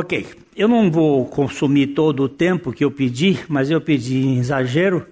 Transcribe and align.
Ok, 0.00 0.24
eu 0.54 0.68
não 0.68 0.88
vou 0.92 1.26
consumir 1.26 1.88
todo 1.88 2.22
o 2.22 2.28
tempo 2.28 2.72
que 2.72 2.84
eu 2.84 2.90
pedi, 2.90 3.40
mas 3.48 3.68
eu 3.68 3.80
pedi 3.80 4.18
em 4.18 4.38
exagero, 4.38 5.04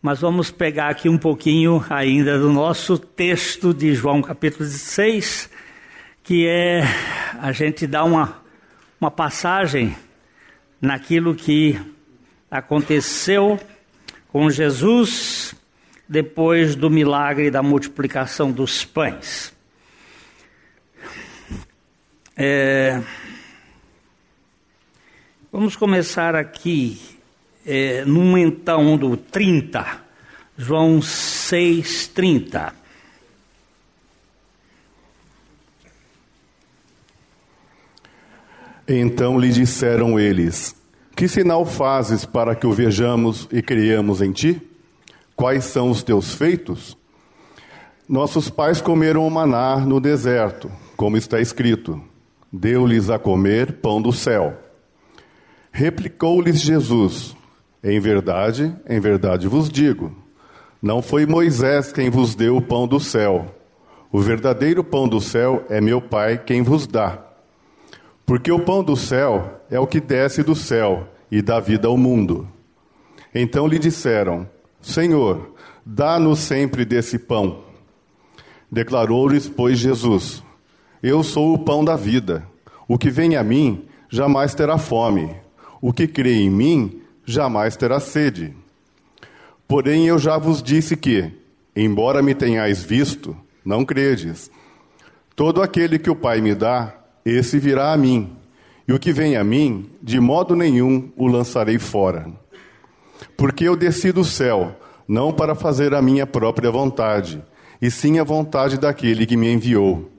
mas 0.00 0.18
vamos 0.18 0.50
pegar 0.50 0.88
aqui 0.88 1.10
um 1.10 1.18
pouquinho 1.18 1.84
ainda 1.90 2.38
do 2.38 2.50
nosso 2.50 2.96
texto 2.96 3.74
de 3.74 3.94
João 3.94 4.22
capítulo 4.22 4.64
6, 4.64 5.50
que 6.22 6.46
é 6.46 6.84
a 7.38 7.52
gente 7.52 7.86
dá 7.86 8.02
uma, 8.02 8.42
uma 8.98 9.10
passagem 9.10 9.94
naquilo 10.80 11.34
que 11.34 11.78
aconteceu 12.50 13.60
com 14.28 14.48
Jesus 14.48 15.54
depois 16.08 16.74
do 16.74 16.88
milagre 16.88 17.50
da 17.50 17.62
multiplicação 17.62 18.50
dos 18.50 18.86
pães. 18.86 19.52
É, 22.34 23.02
vamos 25.52 25.74
começar 25.76 26.34
aqui 26.34 27.00
é, 27.66 28.04
então 28.38 28.96
do 28.96 29.16
30, 29.16 29.84
João 30.56 31.02
6, 31.02 32.08
30. 32.08 32.72
Então 38.88 39.38
lhe 39.38 39.50
disseram 39.50 40.18
eles: 40.18 40.74
Que 41.14 41.28
sinal 41.28 41.64
fazes 41.64 42.24
para 42.24 42.54
que 42.54 42.66
o 42.66 42.72
vejamos 42.72 43.48
e 43.52 43.62
creiamos 43.62 44.20
em 44.20 44.32
ti? 44.32 44.60
Quais 45.36 45.64
são 45.64 45.90
os 45.90 46.02
teus 46.02 46.34
feitos? 46.34 46.96
Nossos 48.08 48.50
pais 48.50 48.80
comeram 48.80 49.26
o 49.26 49.30
maná 49.30 49.76
no 49.76 50.00
deserto, 50.00 50.70
como 50.96 51.16
está 51.16 51.40
escrito: 51.40 52.02
Deu-lhes 52.52 53.10
a 53.10 53.18
comer 53.18 53.74
pão 53.74 54.02
do 54.02 54.12
céu. 54.12 54.69
Replicou-lhes 55.72 56.60
Jesus: 56.60 57.36
Em 57.82 57.98
verdade, 58.00 58.74
em 58.88 59.00
verdade 59.00 59.46
vos 59.46 59.68
digo: 59.68 60.14
Não 60.82 61.00
foi 61.00 61.26
Moisés 61.26 61.92
quem 61.92 62.10
vos 62.10 62.34
deu 62.34 62.56
o 62.56 62.62
pão 62.62 62.86
do 62.86 62.98
céu. 62.98 63.54
O 64.12 64.20
verdadeiro 64.20 64.82
pão 64.82 65.08
do 65.08 65.20
céu 65.20 65.64
é 65.68 65.80
meu 65.80 66.00
Pai 66.00 66.38
quem 66.38 66.62
vos 66.62 66.86
dá. 66.86 67.18
Porque 68.26 68.50
o 68.50 68.58
pão 68.58 68.82
do 68.82 68.96
céu 68.96 69.60
é 69.70 69.78
o 69.78 69.86
que 69.86 70.00
desce 70.00 70.42
do 70.42 70.54
céu 70.54 71.08
e 71.30 71.40
dá 71.40 71.60
vida 71.60 71.86
ao 71.86 71.96
mundo. 71.96 72.48
Então 73.34 73.66
lhe 73.66 73.78
disseram: 73.78 74.48
Senhor, 74.80 75.54
dá-nos 75.86 76.40
sempre 76.40 76.84
desse 76.84 77.18
pão. 77.18 77.60
Declarou-lhes, 78.70 79.48
pois, 79.48 79.78
Jesus: 79.78 80.42
Eu 81.02 81.22
sou 81.22 81.54
o 81.54 81.58
pão 81.58 81.84
da 81.84 81.96
vida. 81.96 82.46
O 82.88 82.98
que 82.98 83.10
vem 83.10 83.36
a 83.36 83.44
mim 83.44 83.84
jamais 84.08 84.54
terá 84.54 84.76
fome. 84.78 85.34
O 85.80 85.92
que 85.92 86.06
crê 86.06 86.34
em 86.34 86.50
mim 86.50 87.00
jamais 87.24 87.76
terá 87.76 88.00
sede. 88.00 88.54
Porém, 89.66 90.06
eu 90.06 90.18
já 90.18 90.36
vos 90.36 90.62
disse 90.62 90.96
que, 90.96 91.30
embora 91.74 92.22
me 92.22 92.34
tenhais 92.34 92.82
visto, 92.82 93.36
não 93.64 93.84
credes. 93.84 94.50
Todo 95.36 95.62
aquele 95.62 95.98
que 95.98 96.10
o 96.10 96.16
Pai 96.16 96.40
me 96.40 96.54
dá, 96.54 96.94
esse 97.24 97.58
virá 97.58 97.92
a 97.92 97.96
mim, 97.96 98.36
e 98.86 98.92
o 98.92 98.98
que 98.98 99.12
vem 99.12 99.36
a 99.36 99.44
mim, 99.44 99.88
de 100.02 100.18
modo 100.18 100.56
nenhum 100.56 101.10
o 101.16 101.26
lançarei 101.26 101.78
fora. 101.78 102.26
Porque 103.36 103.64
eu 103.64 103.76
desci 103.76 104.10
do 104.10 104.24
céu, 104.24 104.76
não 105.06 105.32
para 105.32 105.54
fazer 105.54 105.94
a 105.94 106.02
minha 106.02 106.26
própria 106.26 106.70
vontade, 106.70 107.42
e 107.80 107.90
sim 107.90 108.18
a 108.18 108.24
vontade 108.24 108.76
daquele 108.76 109.24
que 109.24 109.36
me 109.36 109.50
enviou. 109.52 110.10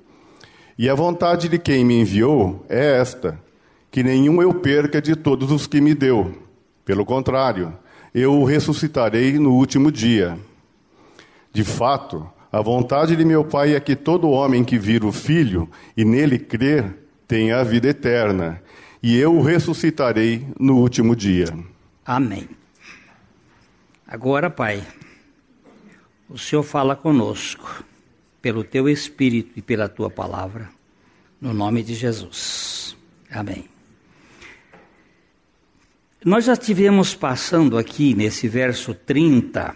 E 0.78 0.90
a 0.90 0.96
vontade 0.96 1.50
de 1.50 1.60
quem 1.60 1.84
me 1.84 2.00
enviou 2.02 2.66
é 2.70 3.00
esta: 3.00 3.38
que 3.92 4.02
nenhum 4.02 4.42
eu 4.42 4.54
perca 4.54 5.02
de 5.02 5.16
todos 5.16 5.52
os 5.52 5.68
que 5.68 5.82
me 5.82 5.94
deu. 5.94 6.34
Pelo 6.86 7.06
contrário, 7.06 7.78
eu 8.16 8.34
o 8.40 8.46
ressuscitarei 8.46 9.38
no 9.38 9.52
último 9.52 9.92
dia. 9.92 10.40
De 11.52 11.66
fato, 11.66 12.28
a 12.52 12.62
vontade 12.62 13.16
de 13.16 13.26
meu 13.26 13.44
Pai 13.44 13.76
é 13.76 13.80
que 13.80 13.96
todo 13.96 14.30
homem 14.30 14.64
que 14.64 14.80
vira 14.80 15.06
o 15.06 15.12
Filho 15.12 15.70
e 15.96 16.06
nele 16.06 16.40
crer 16.40 16.98
tenha 17.28 17.60
a 17.60 17.64
vida 17.64 17.88
eterna, 17.88 18.62
e 19.02 19.18
eu 19.18 19.36
o 19.36 19.42
ressuscitarei 19.42 20.46
no 20.60 20.78
último 20.78 21.16
dia. 21.16 21.48
Amém. 22.06 22.50
Agora, 24.06 24.50
Pai, 24.50 24.86
o 26.30 26.38
Senhor 26.38 26.64
fala 26.64 26.96
conosco, 26.96 27.84
pelo 28.42 28.64
teu 28.64 28.90
Espírito 28.90 29.52
e 29.56 29.62
pela 29.62 29.88
tua 29.88 30.10
palavra, 30.10 30.70
no 31.40 31.54
nome 31.54 31.84
de 31.84 31.94
Jesus. 31.94 32.98
Amém. 33.30 33.72
Nós 36.24 36.46
já 36.46 36.56
tivemos 36.56 37.16
passando 37.16 37.80
aqui 37.80 38.14
nesse 38.14 38.48
verso 38.48 38.94
30 38.94 39.74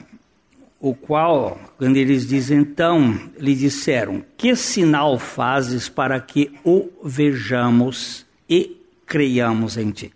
o 0.80 0.94
qual, 0.94 1.60
quando 1.76 1.98
eles 1.98 2.28
dizem 2.28 2.60
então, 2.60 3.20
lhe 3.40 3.56
disseram: 3.56 4.24
Que 4.38 4.56
sinal 4.56 5.18
fazes 5.18 5.90
para 5.90 6.20
que 6.20 6.52
o 6.64 6.88
vejamos 7.04 8.28
e 8.48 8.80
creiamos 9.08 9.76
em 9.76 9.90
ti? 9.90 10.14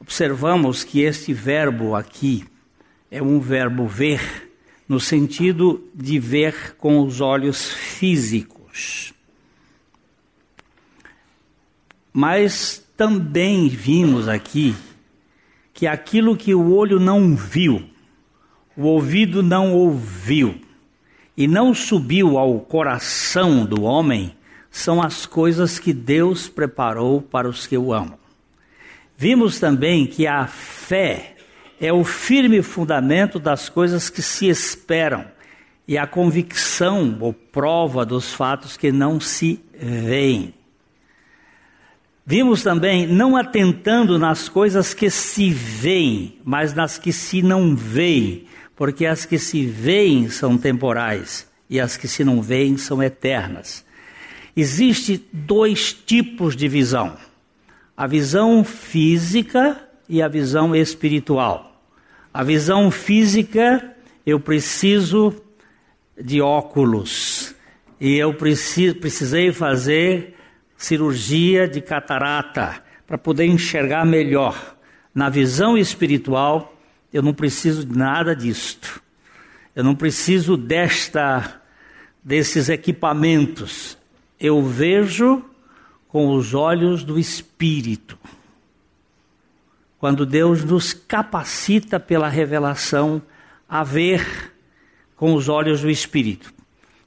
Observamos 0.00 0.82
que 0.82 1.02
este 1.02 1.30
verbo 1.34 1.94
aqui 1.94 2.46
é 3.10 3.22
um 3.22 3.38
verbo 3.38 3.86
ver, 3.86 4.50
no 4.88 4.98
sentido 4.98 5.86
de 5.94 6.18
ver 6.18 6.74
com 6.78 7.00
os 7.00 7.20
olhos 7.20 7.70
físicos. 7.70 9.12
Mas 12.14 12.82
também 12.96 13.68
vimos 13.68 14.26
aqui 14.26 14.74
que 15.76 15.86
aquilo 15.86 16.34
que 16.34 16.54
o 16.54 16.72
olho 16.74 16.98
não 16.98 17.36
viu, 17.36 17.84
o 18.74 18.84
ouvido 18.84 19.42
não 19.42 19.74
ouviu 19.74 20.58
e 21.36 21.46
não 21.46 21.74
subiu 21.74 22.38
ao 22.38 22.58
coração 22.60 23.66
do 23.66 23.82
homem 23.82 24.34
são 24.70 25.02
as 25.02 25.26
coisas 25.26 25.78
que 25.78 25.92
Deus 25.92 26.48
preparou 26.48 27.20
para 27.20 27.46
os 27.46 27.66
que 27.66 27.76
o 27.76 27.92
amam. 27.92 28.18
Vimos 29.18 29.60
também 29.60 30.06
que 30.06 30.26
a 30.26 30.46
fé 30.46 31.36
é 31.78 31.92
o 31.92 32.04
firme 32.04 32.62
fundamento 32.62 33.38
das 33.38 33.68
coisas 33.68 34.08
que 34.08 34.22
se 34.22 34.48
esperam 34.48 35.26
e 35.86 35.98
a 35.98 36.06
convicção 36.06 37.18
ou 37.20 37.34
prova 37.34 38.04
dos 38.06 38.32
fatos 38.32 38.78
que 38.78 38.90
não 38.90 39.20
se 39.20 39.60
veem. 39.74 40.54
Vimos 42.28 42.64
também 42.64 43.06
não 43.06 43.36
atentando 43.36 44.18
nas 44.18 44.48
coisas 44.48 44.92
que 44.92 45.08
se 45.08 45.50
veem, 45.50 46.40
mas 46.44 46.74
nas 46.74 46.98
que 46.98 47.12
se 47.12 47.40
não 47.40 47.76
veem, 47.76 48.46
porque 48.74 49.06
as 49.06 49.24
que 49.24 49.38
se 49.38 49.64
veem 49.64 50.28
são 50.28 50.58
temporais 50.58 51.48
e 51.70 51.78
as 51.78 51.96
que 51.96 52.08
se 52.08 52.24
não 52.24 52.42
veem 52.42 52.76
são 52.76 53.00
eternas. 53.00 53.84
Existe 54.56 55.24
dois 55.32 55.92
tipos 55.92 56.56
de 56.56 56.66
visão: 56.66 57.16
a 57.96 58.08
visão 58.08 58.64
física 58.64 59.80
e 60.08 60.20
a 60.20 60.26
visão 60.26 60.74
espiritual. 60.74 61.80
A 62.34 62.42
visão 62.42 62.90
física, 62.90 63.94
eu 64.26 64.40
preciso 64.40 65.32
de 66.20 66.40
óculos 66.40 67.54
e 68.00 68.16
eu 68.16 68.34
precisei 68.34 69.52
fazer 69.52 70.35
cirurgia 70.76 71.66
de 71.68 71.80
catarata 71.80 72.82
para 73.06 73.16
poder 73.16 73.46
enxergar 73.46 74.04
melhor. 74.04 74.76
Na 75.14 75.28
visão 75.28 75.78
espiritual, 75.78 76.74
eu 77.12 77.22
não 77.22 77.32
preciso 77.32 77.84
de 77.84 77.96
nada 77.96 78.34
disto. 78.34 79.00
Eu 79.74 79.84
não 79.84 79.94
preciso 79.94 80.56
desta 80.56 81.60
desses 82.22 82.68
equipamentos. 82.68 83.96
Eu 84.38 84.60
vejo 84.60 85.44
com 86.08 86.34
os 86.34 86.54
olhos 86.54 87.04
do 87.04 87.18
espírito. 87.18 88.18
Quando 89.98 90.26
Deus 90.26 90.64
nos 90.64 90.92
capacita 90.92 92.00
pela 92.00 92.28
revelação 92.28 93.22
a 93.68 93.84
ver 93.84 94.52
com 95.14 95.34
os 95.34 95.48
olhos 95.48 95.80
do 95.80 95.90
espírito. 95.90 96.52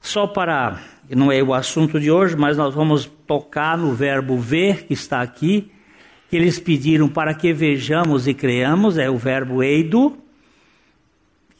Só 0.00 0.26
para, 0.26 0.80
não 1.16 1.30
é 1.32 1.42
o 1.42 1.52
assunto 1.52 1.98
de 1.98 2.10
hoje, 2.10 2.36
mas 2.36 2.56
nós 2.56 2.74
vamos 2.74 3.10
tocar 3.26 3.76
no 3.76 3.92
verbo 3.92 4.38
ver 4.38 4.84
que 4.84 4.94
está 4.94 5.20
aqui 5.20 5.70
que 6.30 6.36
eles 6.36 6.60
pediram 6.60 7.08
para 7.08 7.34
que 7.34 7.52
vejamos 7.52 8.28
e 8.28 8.32
creamos, 8.32 8.96
é 8.96 9.10
o 9.10 9.18
verbo 9.18 9.64
eido, 9.64 10.16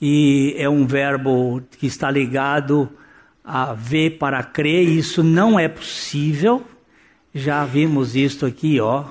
e 0.00 0.54
é 0.56 0.68
um 0.68 0.86
verbo 0.86 1.60
que 1.76 1.88
está 1.88 2.08
ligado 2.08 2.88
a 3.44 3.74
ver 3.74 4.10
para 4.10 4.44
crer, 4.44 4.88
isso 4.88 5.24
não 5.24 5.58
é 5.58 5.66
possível, 5.66 6.62
já 7.34 7.64
vimos 7.64 8.14
isto 8.14 8.46
aqui, 8.46 8.80
ó, 8.80 9.06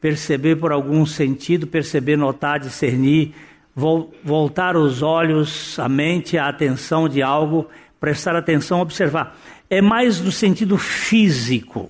perceber 0.00 0.54
por 0.54 0.70
algum 0.70 1.04
sentido, 1.04 1.66
perceber, 1.66 2.16
notar, 2.16 2.60
discernir, 2.60 3.34
voltar 3.74 4.76
os 4.76 5.02
olhos, 5.02 5.76
a 5.80 5.88
mente, 5.88 6.38
a 6.38 6.48
atenção 6.48 7.08
de 7.08 7.20
algo, 7.22 7.66
prestar 7.98 8.36
atenção, 8.36 8.80
observar. 8.80 9.36
É 9.72 9.80
mais 9.80 10.20
no 10.20 10.30
sentido 10.30 10.76
físico, 10.76 11.88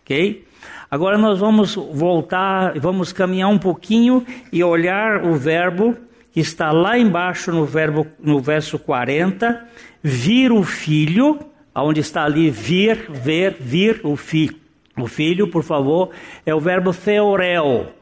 ok? 0.00 0.42
Agora 0.90 1.18
nós 1.18 1.38
vamos 1.38 1.74
voltar, 1.74 2.80
vamos 2.80 3.12
caminhar 3.12 3.50
um 3.50 3.58
pouquinho 3.58 4.24
e 4.50 4.64
olhar 4.64 5.22
o 5.22 5.34
verbo 5.34 5.94
que 6.32 6.40
está 6.40 6.72
lá 6.72 6.98
embaixo 6.98 7.52
no 7.52 7.66
verbo 7.66 8.06
no 8.18 8.40
verso 8.40 8.78
40, 8.78 9.68
vir 10.02 10.50
o 10.50 10.62
filho, 10.62 11.40
aonde 11.74 12.00
está 12.00 12.24
ali 12.24 12.48
vir, 12.48 13.04
ver, 13.10 13.58
vir 13.60 14.00
o 14.02 14.16
filho. 14.16 14.56
O 14.96 15.06
filho, 15.06 15.48
por 15.48 15.62
favor, 15.62 16.08
é 16.46 16.54
o 16.54 16.60
verbo 16.60 16.94
theorel, 16.94 17.92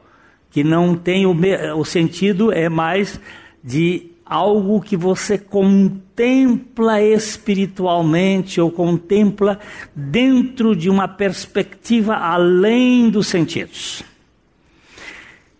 que 0.49 0.63
não 0.63 0.95
tem 0.95 1.25
o, 1.25 1.35
o 1.77 1.83
sentido 1.83 2.53
é 2.53 2.69
mais 2.69 3.19
de 3.61 4.13
algo 4.25 4.81
que 4.81 4.95
você 4.95 5.37
contempla 5.37 7.01
espiritualmente 7.01 8.59
ou 8.59 8.71
contempla 8.71 9.59
dentro 9.95 10.75
de 10.75 10.89
uma 10.89 11.07
perspectiva 11.07 12.15
além 12.15 13.09
dos 13.09 13.27
sentidos. 13.27 14.03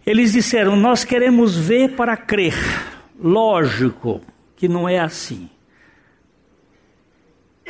Eles 0.05 0.33
disseram: 0.33 0.75
Nós 0.75 1.03
queremos 1.03 1.55
ver 1.55 1.95
para 1.95 2.17
crer. 2.17 2.55
Lógico 3.19 4.21
que 4.55 4.67
não 4.67 4.87
é 4.87 4.99
assim. 4.99 5.49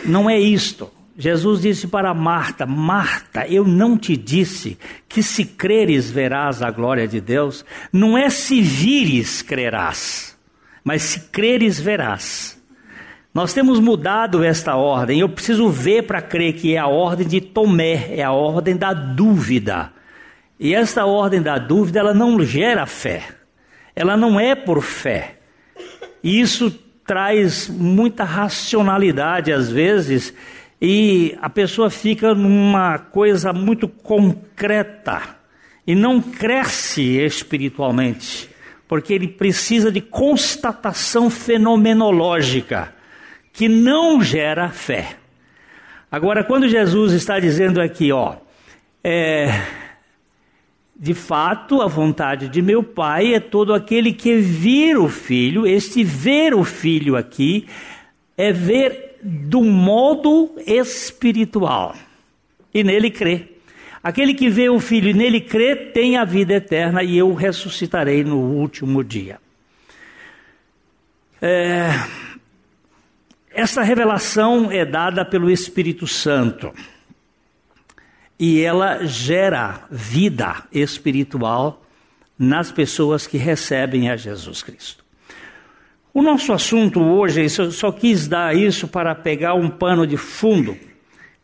Não 0.06 0.30
é 0.30 0.40
isto. 0.40 0.92
Jesus 1.18 1.62
disse 1.62 1.88
para 1.88 2.14
Marta: 2.14 2.66
Marta, 2.66 3.48
eu 3.48 3.66
não 3.66 3.98
te 3.98 4.18
disse 4.18 4.78
que 5.08 5.22
se 5.22 5.46
creres 5.46 6.10
verás 6.10 6.62
a 6.62 6.72
glória 6.72 7.08
de 7.08 7.22
Deus? 7.22 7.64
Não 7.92 8.18
é 8.18 8.30
se 8.30 8.62
vires 8.62 9.42
crerás, 9.42 10.33
mas 10.84 11.04
se 11.04 11.20
creres 11.30 11.80
verás. 11.80 12.62
Nós 13.34 13.54
temos 13.54 13.80
mudado 13.80 14.44
esta 14.44 14.76
ordem. 14.76 15.20
Eu 15.20 15.30
preciso 15.30 15.70
ver 15.70 16.04
para 16.04 16.22
crer 16.22 16.54
que 16.54 16.76
é 16.76 16.78
a 16.78 16.88
ordem 16.88 17.28
de 17.28 17.42
Tomé, 17.42 18.16
é 18.16 18.22
a 18.22 18.32
ordem 18.32 18.76
da 18.76 18.94
dúvida. 18.94 19.92
E 20.60 20.76
esta 20.76 21.06
ordem 21.06 21.42
da 21.42 21.58
dúvida, 21.58 22.00
ela 22.00 22.14
não 22.14 22.44
gera 22.44 22.86
fé. 22.86 23.24
Ela 23.96 24.16
não 24.16 24.40
é 24.40 24.54
por 24.54 24.82
fé. 24.82 25.38
E 26.24 26.40
isso 26.40 26.72
traz 27.06 27.68
muita 27.68 28.24
racionalidade 28.24 29.52
às 29.52 29.70
vezes 29.70 30.34
e 30.82 31.38
a 31.42 31.50
pessoa 31.50 31.90
fica 31.90 32.34
numa 32.34 32.98
coisa 32.98 33.54
muito 33.54 33.88
concreta 33.88 35.22
e 35.86 35.96
não 35.96 36.22
cresce 36.22 37.20
espiritualmente, 37.20 38.50
porque 38.94 39.12
ele 39.12 39.28
precisa 39.28 39.92
de 39.92 40.00
constatação 40.00 41.28
fenomenológica 41.28 42.94
que 43.52 43.68
não 43.68 44.22
gera 44.22 44.70
fé. 44.70 45.16
Agora, 46.12 46.44
quando 46.44 46.70
Jesus 46.70 47.12
está 47.14 47.40
dizendo 47.40 47.82
aqui, 47.82 48.12
ó, 48.12 48.36
é, 49.04 49.64
de 50.96 51.16
fato, 51.16 51.82
a 51.82 51.88
vontade 51.88 52.48
de 52.48 52.62
meu 52.62 52.84
Pai 52.84 53.34
é 53.34 53.40
todo 53.40 53.74
aquele 53.74 54.14
que 54.14 54.36
vir 54.36 54.96
o 54.96 55.10
Filho, 55.10 55.66
este 55.66 56.04
ver 56.04 56.54
o 56.54 56.64
Filho 56.64 57.16
aqui, 57.16 57.66
é 58.38 58.52
ver 58.52 59.18
do 59.24 59.64
modo 59.64 60.54
espiritual 60.68 61.96
e 62.72 62.84
nele 62.84 63.10
crê. 63.10 63.53
Aquele 64.04 64.34
que 64.34 64.50
vê 64.50 64.70
o 64.70 64.82
Filho 64.82 65.10
e 65.10 65.14
nele 65.14 65.40
crê 65.40 65.76
tem 65.76 66.18
a 66.18 66.26
vida 66.26 66.56
eterna 66.56 67.02
e 67.02 67.18
eu 67.18 67.34
ressuscitarei 67.34 68.24
no 68.24 68.38
último 68.38 69.02
dia. 69.02 69.40
É, 71.42 71.90
essa 73.50 73.82
revelação 73.82 74.70
é 74.72 74.84
dada 74.84 75.24
pelo 75.24 75.50
Espírito 75.50 76.06
Santo 76.06 76.74
e 78.38 78.62
ela 78.62 79.06
gera 79.06 79.86
vida 79.90 80.64
espiritual 80.72 81.86
nas 82.38 82.72
pessoas 82.72 83.26
que 83.26 83.38
recebem 83.38 84.10
a 84.10 84.18
Jesus 84.18 84.62
Cristo. 84.62 85.04
O 86.14 86.22
nosso 86.22 86.52
assunto 86.52 87.02
hoje, 87.02 87.46
eu 87.58 87.72
só 87.72 87.92
quis 87.92 88.28
dar 88.28 88.56
isso 88.56 88.88
para 88.88 89.16
pegar 89.16 89.54
um 89.54 89.70
pano 89.70 90.06
de 90.06 90.18
fundo, 90.18 90.78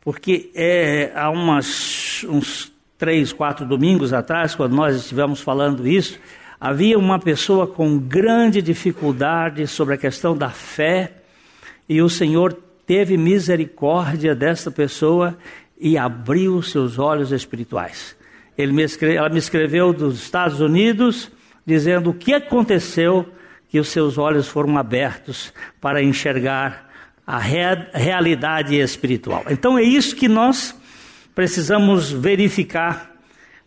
porque 0.01 0.51
é, 0.55 1.11
há 1.15 1.29
umas, 1.29 2.25
uns 2.29 2.71
três, 2.97 3.31
quatro 3.31 3.65
domingos 3.65 4.13
atrás, 4.13 4.55
quando 4.55 4.75
nós 4.75 4.95
estivemos 4.95 5.41
falando 5.41 5.87
isso, 5.87 6.19
havia 6.59 6.97
uma 6.97 7.19
pessoa 7.19 7.65
com 7.65 7.97
grande 7.97 8.61
dificuldade 8.61 9.65
sobre 9.67 9.95
a 9.95 9.97
questão 9.97 10.35
da 10.35 10.49
fé, 10.49 11.13
e 11.87 12.01
o 12.01 12.09
Senhor 12.09 12.53
teve 12.85 13.17
misericórdia 13.17 14.35
dessa 14.35 14.69
pessoa 14.69 15.37
e 15.79 15.97
abriu 15.97 16.61
seus 16.61 16.99
olhos 16.99 17.31
espirituais. 17.31 18.15
Me 18.57 18.83
escreve, 18.83 19.15
ela 19.15 19.29
me 19.29 19.39
escreveu 19.39 19.93
dos 19.93 20.21
Estados 20.21 20.59
Unidos, 20.59 21.31
dizendo 21.65 22.09
o 22.09 22.13
que 22.13 22.33
aconteceu 22.33 23.25
que 23.69 23.79
os 23.79 23.87
seus 23.89 24.17
olhos 24.17 24.47
foram 24.47 24.77
abertos 24.77 25.53
para 25.79 26.03
enxergar 26.03 26.88
a 27.29 27.37
realidade 27.37 28.75
espiritual. 28.75 29.45
Então 29.51 29.77
é 29.77 29.83
isso 29.83 30.15
que 30.15 30.27
nós 30.27 30.75
precisamos 31.35 32.11
verificar 32.11 33.15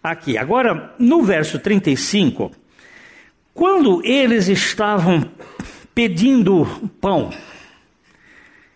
aqui. 0.02 0.36
Agora, 0.36 0.92
no 0.98 1.22
verso 1.22 1.60
35, 1.60 2.50
quando 3.54 4.04
eles 4.04 4.48
estavam 4.48 5.30
pedindo 5.94 6.66
pão, 7.00 7.30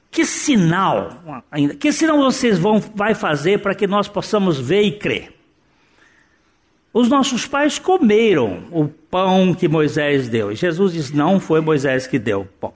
que 0.09 0.25
sinal 0.25 1.43
ainda, 1.51 1.75
que 1.75 1.91
sinal 1.91 2.19
vocês 2.19 2.57
vão 2.57 2.79
vai 2.95 3.13
fazer 3.13 3.59
para 3.59 3.75
que 3.75 3.89
nós 3.89 4.07
possamos 4.07 4.57
ver 4.61 4.83
e 4.83 4.93
crer? 4.93 5.33
Os 6.93 7.09
nossos 7.09 7.45
pais 7.45 7.77
comeram 7.81 8.63
o 8.71 8.87
pão 8.87 9.53
que 9.53 9.67
Moisés 9.67 10.29
deu. 10.29 10.53
E 10.53 10.55
Jesus 10.55 10.93
diz: 10.93 11.11
Não 11.11 11.41
foi 11.41 11.61
Moisés 11.61 12.07
que 12.07 12.21
deu 12.21 12.43
o 12.43 12.45
pão. 12.45 12.73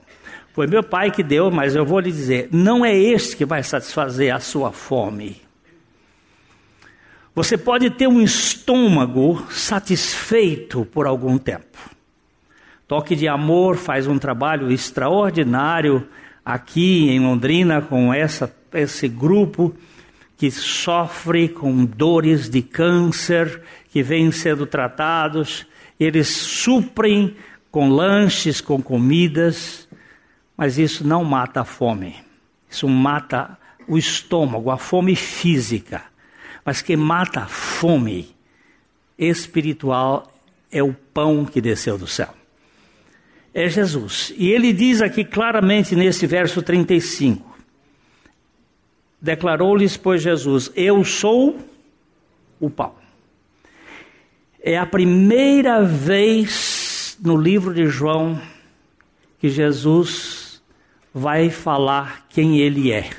Foi 0.53 0.67
meu 0.67 0.83
pai 0.83 1.11
que 1.11 1.23
deu, 1.23 1.49
mas 1.49 1.75
eu 1.75 1.85
vou 1.85 1.99
lhe 1.99 2.11
dizer: 2.11 2.49
não 2.51 2.85
é 2.85 2.95
este 2.95 3.37
que 3.37 3.45
vai 3.45 3.63
satisfazer 3.63 4.33
a 4.33 4.39
sua 4.39 4.71
fome. 4.71 5.41
Você 7.33 7.57
pode 7.57 7.89
ter 7.89 8.07
um 8.07 8.21
estômago 8.21 9.45
satisfeito 9.49 10.85
por 10.85 11.07
algum 11.07 11.37
tempo. 11.37 11.77
Toque 12.85 13.15
de 13.15 13.25
Amor 13.27 13.77
faz 13.77 14.05
um 14.05 14.19
trabalho 14.19 14.69
extraordinário 14.69 16.05
aqui 16.43 17.09
em 17.09 17.21
Londrina 17.21 17.81
com 17.81 18.13
essa, 18.13 18.53
esse 18.73 19.07
grupo 19.07 19.73
que 20.35 20.51
sofre 20.51 21.47
com 21.47 21.85
dores 21.85 22.49
de 22.49 22.61
câncer, 22.61 23.61
que 23.89 24.03
vêm 24.03 24.29
sendo 24.31 24.65
tratados, 24.65 25.65
eles 25.97 26.27
suprem 26.27 27.35
com 27.71 27.89
lanches, 27.89 28.59
com 28.59 28.81
comidas, 28.81 29.87
mas 30.61 30.77
isso 30.77 31.03
não 31.03 31.23
mata 31.23 31.61
a 31.61 31.65
fome. 31.65 32.17
Isso 32.69 32.87
mata 32.87 33.57
o 33.87 33.97
estômago, 33.97 34.69
a 34.69 34.77
fome 34.77 35.15
física. 35.15 36.03
Mas 36.63 36.83
quem 36.83 36.95
mata 36.95 37.39
a 37.39 37.47
fome 37.47 38.29
espiritual 39.17 40.31
é 40.71 40.83
o 40.83 40.93
pão 40.93 41.45
que 41.45 41.59
desceu 41.59 41.97
do 41.97 42.05
céu. 42.05 42.29
É 43.51 43.67
Jesus. 43.67 44.31
E 44.37 44.51
ele 44.51 44.71
diz 44.71 45.01
aqui 45.01 45.25
claramente 45.25 45.95
nesse 45.95 46.27
verso 46.27 46.61
35: 46.61 47.57
Declarou-lhes, 49.19 49.97
pois, 49.97 50.21
Jesus: 50.21 50.71
Eu 50.75 51.03
sou 51.03 51.59
o 52.59 52.69
pão. 52.69 52.93
É 54.61 54.77
a 54.77 54.85
primeira 54.85 55.83
vez 55.83 57.17
no 57.19 57.35
livro 57.35 57.73
de 57.73 57.87
João 57.87 58.39
que 59.39 59.49
Jesus 59.49 60.40
vai 61.13 61.49
falar 61.49 62.25
quem 62.29 62.59
ele 62.59 62.91
é. 62.91 63.09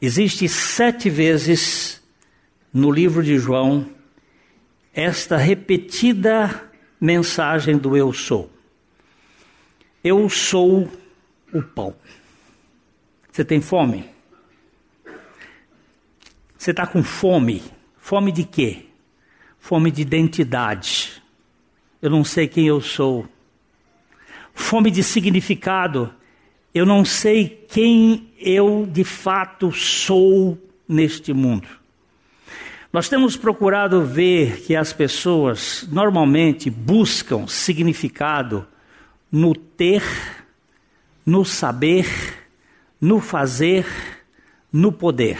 Existe 0.00 0.48
sete 0.48 1.08
vezes 1.08 2.02
no 2.72 2.90
livro 2.90 3.22
de 3.22 3.38
João 3.38 3.88
esta 4.92 5.36
repetida 5.36 6.70
mensagem 7.00 7.76
do 7.76 7.96
eu 7.96 8.12
sou. 8.12 8.50
Eu 10.02 10.28
sou 10.28 10.90
o 11.52 11.62
pão. 11.62 11.94
Você 13.30 13.44
tem 13.44 13.60
fome? 13.60 14.08
Você 16.56 16.70
está 16.70 16.86
com 16.86 17.02
fome? 17.02 17.62
Fome 17.98 18.32
de 18.32 18.44
quê? 18.44 18.86
Fome 19.58 19.90
de 19.90 20.02
identidade. 20.02 21.22
Eu 22.00 22.10
não 22.10 22.24
sei 22.24 22.48
quem 22.48 22.66
eu 22.66 22.80
sou. 22.80 23.28
Fome 24.56 24.90
de 24.90 25.04
significado. 25.04 26.12
Eu 26.74 26.84
não 26.84 27.04
sei 27.04 27.64
quem 27.68 28.32
eu 28.40 28.88
de 28.90 29.04
fato 29.04 29.70
sou 29.70 30.58
neste 30.88 31.32
mundo. 31.32 31.68
Nós 32.92 33.08
temos 33.08 33.36
procurado 33.36 34.04
ver 34.04 34.62
que 34.62 34.74
as 34.74 34.92
pessoas 34.92 35.86
normalmente 35.92 36.68
buscam 36.68 37.46
significado 37.46 38.66
no 39.30 39.54
ter, 39.54 40.02
no 41.24 41.44
saber 41.44 42.06
no 43.00 43.20
fazer, 43.20 43.86
no 44.72 44.90
poder. 44.90 45.38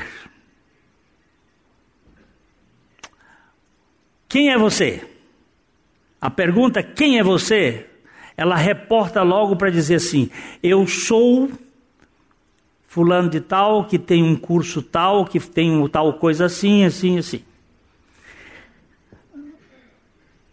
Quem 4.29 4.51
é 4.51 4.59
você? 4.59 5.09
A 6.21 6.31
pergunta 6.31 6.83
quem 6.83 7.19
é 7.19 7.23
você? 7.23 7.87
Ela 8.37 8.57
reporta 8.57 9.23
logo 9.23 9.57
para 9.57 9.71
dizer 9.71 9.97
assim: 9.97 10.31
eu 10.63 10.87
sou 10.87 11.51
fulano 12.87 13.29
de 13.29 13.41
tal, 13.41 13.85
que 13.85 13.99
tem 13.99 14.23
um 14.23 14.37
curso 14.37 14.83
tal, 14.83 15.25
que 15.25 15.39
tem 15.41 15.71
um 15.71 15.89
tal 15.89 16.15
coisa 16.15 16.47
assim, 16.47 16.85
assim, 16.85 17.19
assim. 17.19 17.43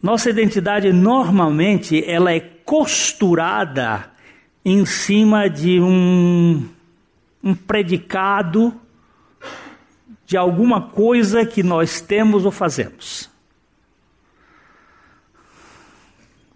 Nossa 0.01 0.29
identidade 0.29 0.91
normalmente 0.91 2.03
ela 2.05 2.33
é 2.33 2.41
costurada 2.41 4.11
em 4.65 4.85
cima 4.85 5.49
de 5.49 5.79
um, 5.79 6.67
um 7.41 7.55
predicado 7.55 8.73
de 10.25 10.35
alguma 10.35 10.81
coisa 10.81 11.45
que 11.45 11.63
nós 11.63 12.01
temos 12.01 12.45
ou 12.45 12.51
fazemos. 12.51 13.29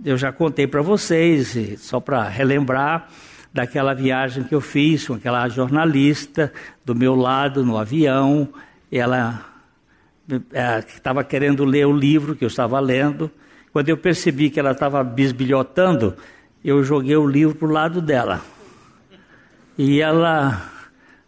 Eu 0.04 0.16
já 0.16 0.32
contei 0.32 0.68
para 0.68 0.82
vocês, 0.82 1.58
só 1.80 2.00
para 2.00 2.24
relembrar, 2.24 3.08
daquela 3.51 3.96
viagem 3.96 4.44
que 4.44 4.54
eu 4.54 4.62
fiz 4.62 5.08
com 5.08 5.16
aquela 5.16 5.48
jornalista 5.50 6.54
do 6.86 6.94
meu 6.94 7.16
lado 7.16 7.66
no 7.66 7.77
avião. 7.77 8.48
Ela 8.92 9.44
é, 10.54 10.80
estava 10.80 11.24
querendo 11.24 11.66
ler 11.66 11.88
o 11.88 11.92
livro 11.92 12.36
que 12.36 12.44
eu 12.44 12.48
estava 12.48 12.80
lendo. 12.80 13.32
Quando 13.74 13.89
eu 13.89 13.98
percebi 13.98 14.51
que 14.51 14.60
ela 14.60 14.72
estava 14.72 15.04
bisbilhotando, 15.04 16.16
eu 16.63 16.84
joguei 16.84 17.16
o 17.16 17.27
livro 17.27 17.56
para 17.56 17.68
o 17.68 17.72
lado 17.72 18.00
dela. 18.00 18.42
E 19.77 20.00
ela 20.00 20.70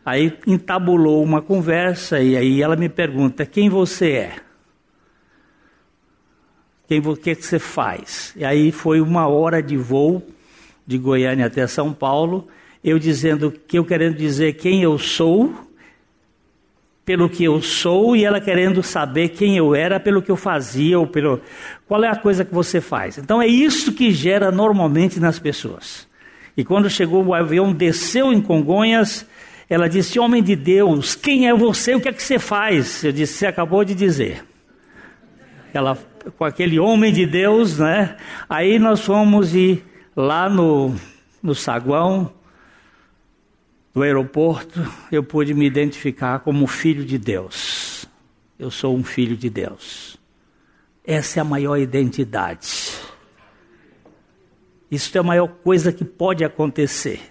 aí 0.05 0.37
entabulou 0.45 1.23
uma 1.23 1.41
conversa 1.41 2.19
e 2.19 2.37
aí 2.37 2.61
ela 2.61 2.75
me 2.75 2.89
pergunta: 2.89 3.45
quem 3.45 3.69
você 3.69 4.11
é? 4.11 4.48
Quem, 6.89 6.99
o 7.05 7.15
que, 7.15 7.35
você 7.35 7.59
faz? 7.59 8.33
E 8.35 8.43
aí 8.43 8.71
foi 8.71 8.99
uma 8.99 9.27
hora 9.27 9.61
de 9.61 9.77
voo 9.77 10.23
de 10.87 10.97
Goiânia 10.97 11.45
até 11.45 11.67
São 11.67 11.93
Paulo, 11.93 12.47
eu 12.83 12.97
dizendo 12.97 13.51
que 13.51 13.77
eu 13.77 13.85
querendo 13.85 14.17
dizer 14.17 14.53
quem 14.53 14.81
eu 14.81 14.97
sou, 14.97 15.53
pelo 17.05 17.29
que 17.29 17.43
eu 17.43 17.61
sou, 17.61 18.15
e 18.15 18.25
ela 18.25 18.41
querendo 18.41 18.81
saber 18.81 19.29
quem 19.29 19.55
eu 19.55 19.75
era 19.75 19.99
pelo 19.99 20.19
que 20.19 20.31
eu 20.31 20.35
fazia, 20.35 20.97
ou 20.97 21.05
pelo. 21.05 21.39
Qual 21.87 22.03
é 22.03 22.07
a 22.07 22.15
coisa 22.15 22.43
que 22.43 22.51
você 22.51 22.81
faz? 22.81 23.19
Então 23.19 23.39
é 23.39 23.45
isso 23.45 23.93
que 23.93 24.09
gera 24.09 24.49
normalmente 24.49 25.19
nas 25.19 25.37
pessoas. 25.37 26.07
E 26.57 26.65
quando 26.65 26.89
chegou 26.89 27.23
o 27.23 27.35
avião, 27.35 27.71
desceu 27.71 28.33
em 28.33 28.41
Congonhas, 28.41 29.27
ela 29.69 29.87
disse: 29.87 30.19
Homem 30.19 30.41
de 30.41 30.55
Deus, 30.55 31.13
quem 31.13 31.47
é 31.47 31.53
você? 31.53 31.93
O 31.93 32.01
que 32.01 32.09
é 32.09 32.13
que 32.13 32.23
você 32.23 32.39
faz? 32.39 33.03
Eu 33.03 33.11
disse: 33.11 33.33
Você 33.33 33.45
acabou 33.45 33.85
de 33.85 33.93
dizer. 33.93 34.43
Ela, 35.71 35.95
com 36.37 36.45
aquele 36.45 36.79
homem 36.79 37.11
de 37.11 37.25
Deus, 37.25 37.79
né? 37.79 38.17
Aí 38.47 38.79
nós 38.79 39.01
fomos 39.01 39.55
e 39.55 39.83
lá 40.15 40.49
no, 40.49 40.95
no 41.41 41.55
saguão 41.55 42.33
do 43.93 44.03
aeroporto, 44.03 44.79
eu 45.11 45.23
pude 45.23 45.53
me 45.53 45.65
identificar 45.65 46.39
como 46.39 46.67
filho 46.67 47.03
de 47.03 47.17
Deus. 47.17 48.05
Eu 48.57 48.69
sou 48.69 48.95
um 48.95 49.03
filho 49.03 49.35
de 49.35 49.49
Deus. 49.49 50.17
Essa 51.03 51.39
é 51.39 51.41
a 51.41 51.45
maior 51.45 51.77
identidade. 51.77 52.99
Isso 54.91 55.15
é 55.17 55.19
a 55.19 55.23
maior 55.23 55.47
coisa 55.47 55.91
que 55.91 56.03
pode 56.03 56.43
acontecer. 56.43 57.21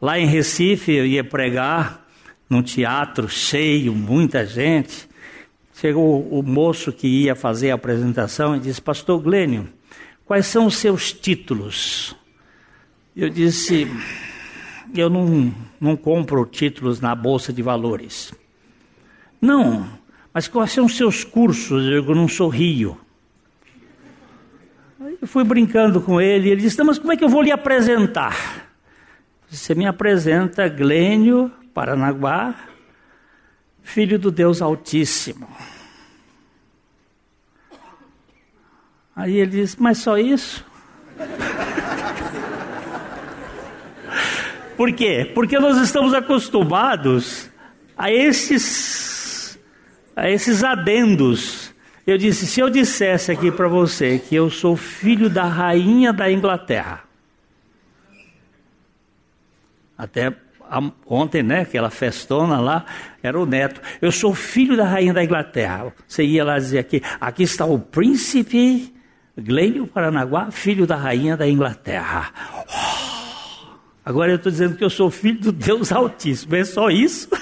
Lá 0.00 0.18
em 0.18 0.26
Recife, 0.26 0.92
eu 0.92 1.04
ia 1.04 1.22
pregar 1.22 2.06
num 2.48 2.62
teatro 2.62 3.28
cheio, 3.28 3.94
muita 3.94 4.46
gente. 4.46 5.09
Chegou 5.74 6.28
o 6.28 6.42
moço 6.42 6.92
que 6.92 7.06
ia 7.06 7.34
fazer 7.34 7.70
a 7.70 7.74
apresentação 7.74 8.56
e 8.56 8.60
disse: 8.60 8.80
Pastor 8.80 9.20
Glênio, 9.20 9.68
Quais 10.30 10.46
são 10.46 10.66
os 10.66 10.76
seus 10.76 11.12
títulos? 11.12 12.14
Eu 13.16 13.28
disse: 13.28 13.88
Eu 14.94 15.10
não, 15.10 15.52
não 15.80 15.96
compro 15.96 16.46
títulos 16.46 17.00
na 17.00 17.16
bolsa 17.16 17.52
de 17.52 17.60
valores. 17.62 18.32
Não, 19.40 19.88
mas 20.32 20.46
quais 20.46 20.70
são 20.70 20.86
os 20.86 20.96
seus 20.96 21.24
cursos? 21.24 21.84
Eu 21.84 22.04
não 22.14 22.28
sou 22.28 22.48
Rio. 22.48 22.96
Eu 25.20 25.26
fui 25.26 25.42
brincando 25.42 26.00
com 26.00 26.20
ele 26.20 26.46
e 26.46 26.52
ele 26.52 26.60
disse: 26.60 26.80
Mas 26.84 26.96
como 26.96 27.12
é 27.12 27.16
que 27.16 27.24
eu 27.24 27.28
vou 27.28 27.42
lhe 27.42 27.50
apresentar? 27.50 28.70
Você 29.48 29.74
me 29.74 29.84
apresenta 29.84 30.68
Glênio 30.68 31.50
Paranaguá, 31.74 32.54
filho 33.82 34.18
do 34.18 34.30
Deus 34.30 34.62
Altíssimo. 34.62 35.46
Aí 39.14 39.36
ele 39.36 39.50
disse: 39.50 39.76
Mas 39.80 39.98
só 39.98 40.18
isso? 40.18 40.64
Por 44.76 44.92
quê? 44.92 45.30
Porque 45.34 45.58
nós 45.58 45.76
estamos 45.76 46.14
acostumados 46.14 47.50
a 47.98 48.10
esses, 48.10 49.58
a 50.16 50.30
esses 50.30 50.64
adendos. 50.64 51.74
Eu 52.06 52.16
disse: 52.16 52.46
se 52.46 52.60
eu 52.60 52.70
dissesse 52.70 53.30
aqui 53.30 53.52
para 53.52 53.68
você 53.68 54.18
que 54.18 54.34
eu 54.34 54.48
sou 54.48 54.74
filho 54.76 55.28
da 55.28 55.44
rainha 55.44 56.14
da 56.14 56.32
Inglaterra, 56.32 57.04
até 59.98 60.34
ontem, 61.06 61.42
né, 61.42 61.62
aquela 61.62 61.90
festona 61.90 62.60
lá, 62.60 62.84
era 63.22 63.38
o 63.38 63.44
neto. 63.44 63.80
Eu 64.00 64.12
sou 64.12 64.34
filho 64.34 64.76
da 64.76 64.84
rainha 64.84 65.12
da 65.12 65.24
Inglaterra. 65.24 65.92
Você 66.06 66.24
ia 66.24 66.44
lá 66.44 66.58
dizer 66.58 66.78
aqui, 66.78 67.02
aqui 67.20 67.42
está 67.42 67.64
o 67.64 67.78
príncipe 67.78 68.94
Glênio 69.36 69.86
Paranaguá, 69.86 70.50
filho 70.50 70.86
da 70.86 70.96
rainha 70.96 71.36
da 71.36 71.48
Inglaterra. 71.48 72.32
Oh, 72.68 73.78
agora 74.04 74.32
eu 74.32 74.36
estou 74.36 74.52
dizendo 74.52 74.76
que 74.76 74.84
eu 74.84 74.90
sou 74.90 75.10
filho 75.10 75.40
do 75.40 75.52
Deus 75.52 75.90
Altíssimo, 75.90 76.54
é 76.54 76.64
só 76.64 76.90
isso? 76.90 77.28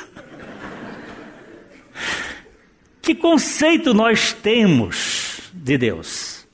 que 3.03 3.15
conceito 3.15 3.93
nós 3.93 4.33
temos 4.33 5.51
de 5.53 5.77
Deus? 5.77 6.47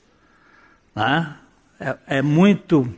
Ah, 0.95 1.35
é, 1.79 1.97
é, 2.07 2.21
muito. 2.21 2.91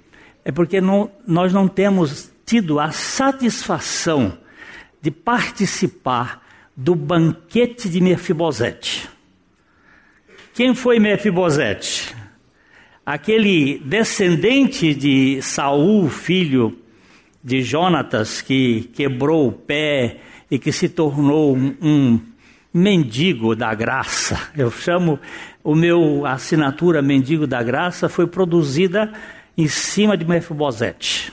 É 0.45 0.51
porque 0.51 0.79
não, 0.79 1.11
nós 1.25 1.51
não 1.51 1.67
temos 1.67 2.31
tido 2.47 2.79
a 2.79 2.91
satisfação 2.91 4.39
de 4.99 5.11
participar 5.11 6.43
do 6.75 6.95
banquete 6.95 7.87
de 7.87 8.01
Mefibosete. 8.01 9.07
Quem 10.55 10.73
foi 10.73 10.97
Mefibosete? 10.97 12.17
aquele 13.07 13.79
descendente 13.85 14.93
de 14.93 15.41
Saul, 15.41 16.09
filho 16.09 16.77
de 17.41 17.61
Jonatas, 17.61 18.41
que 18.41 18.81
quebrou 18.93 19.47
o 19.47 19.51
pé 19.53 20.17
e 20.51 20.59
que 20.59 20.73
se 20.73 20.89
tornou 20.89 21.55
um, 21.55 22.19
mendigo 22.73 23.55
da 23.55 23.73
graça. 23.73 24.49
Eu 24.57 24.69
chamo 24.69 25.17
o 25.63 25.73
meu 25.73 26.25
assinatura 26.25 27.01
mendigo 27.01 27.47
da 27.47 27.63
graça 27.63 28.09
foi 28.09 28.27
produzida 28.27 29.13
em 29.57 29.69
cima 29.69 30.17
de 30.17 30.25
Mefibosete, 30.25 31.31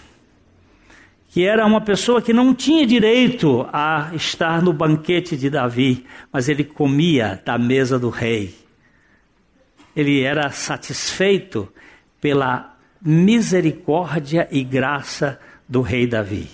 que 1.35 1.45
era 1.45 1.67
uma 1.67 1.81
pessoa 1.83 2.23
que 2.23 2.33
não 2.33 2.55
tinha 2.55 2.87
direito 2.87 3.69
a 3.71 4.13
estar 4.15 4.63
no 4.63 4.73
banquete 4.73 5.37
de 5.37 5.51
Davi, 5.51 6.07
mas 6.33 6.49
ele 6.49 6.65
comia 6.65 7.43
da 7.45 7.59
mesa 7.59 7.99
do 7.99 8.09
rei 8.09 8.65
ele 9.95 10.23
era 10.23 10.51
satisfeito 10.51 11.73
pela 12.21 12.77
misericórdia 13.01 14.49
e 14.51 14.65
graça 14.65 15.39
do 15.69 15.83
rei 15.83 16.07
Davi. 16.07 16.49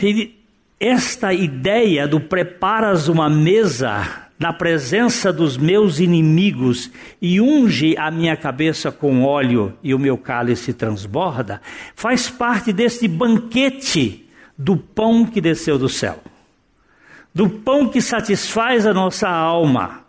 E 0.00 0.38
esta 0.80 1.32
ideia 1.32 2.06
do 2.06 2.20
preparas 2.20 3.08
uma 3.08 3.28
mesa 3.28 4.27
na 4.38 4.52
presença 4.52 5.32
dos 5.32 5.56
meus 5.56 5.98
inimigos 5.98 6.90
e 7.20 7.40
unge 7.40 7.96
a 7.96 8.10
minha 8.10 8.36
cabeça 8.36 8.92
com 8.92 9.24
óleo 9.24 9.76
e 9.82 9.92
o 9.92 9.98
meu 9.98 10.16
cálice 10.16 10.72
transborda, 10.72 11.60
faz 11.94 12.30
parte 12.30 12.72
deste 12.72 13.08
banquete 13.08 14.28
do 14.56 14.76
pão 14.76 15.26
que 15.26 15.40
desceu 15.40 15.78
do 15.78 15.88
céu, 15.88 16.22
do 17.34 17.48
pão 17.50 17.88
que 17.88 18.00
satisfaz 18.00 18.86
a 18.86 18.94
nossa 18.94 19.28
alma 19.28 20.08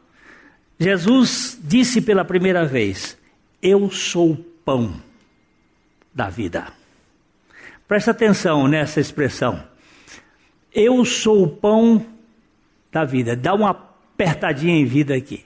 Jesus 0.80 1.60
disse 1.62 2.00
pela 2.02 2.24
primeira 2.24 2.66
vez: 2.66 3.18
Eu 3.62 3.92
sou 3.92 4.32
o 4.32 4.38
pão 4.38 4.94
da 6.14 6.30
vida. 6.30 6.68
Presta 7.86 8.12
atenção 8.12 8.68
nessa 8.68 9.02
expressão. 9.02 9.62
Eu 10.74 11.04
sou 11.04 11.44
o 11.44 11.48
pão 11.50 12.06
da 12.92 13.04
vida. 13.04 13.36
Dá 13.36 13.54
uma 13.54 13.74
apertadinha 14.20 14.76
em 14.76 14.84
vida 14.84 15.16
aqui. 15.16 15.46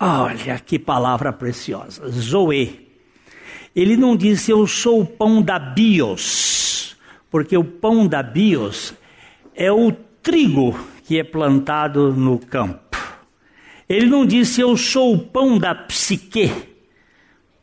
Olha 0.00 0.58
que 0.58 0.78
palavra 0.78 1.30
preciosa. 1.30 2.08
Zoe. 2.08 2.88
Ele 3.76 3.96
não 3.98 4.16
disse 4.16 4.50
eu 4.50 4.66
sou 4.66 5.02
o 5.02 5.06
pão 5.06 5.42
da 5.42 5.58
bios, 5.58 6.96
porque 7.30 7.56
o 7.56 7.62
pão 7.62 8.06
da 8.06 8.22
bios 8.22 8.94
é 9.54 9.70
o 9.70 9.92
trigo 10.22 10.78
que 11.04 11.18
é 11.18 11.22
plantado 11.22 12.14
no 12.14 12.38
campo. 12.38 12.96
Ele 13.86 14.06
não 14.06 14.24
disse 14.24 14.62
eu 14.62 14.74
sou 14.76 15.14
o 15.14 15.18
pão 15.18 15.58
da 15.58 15.74
psique, 15.74 16.50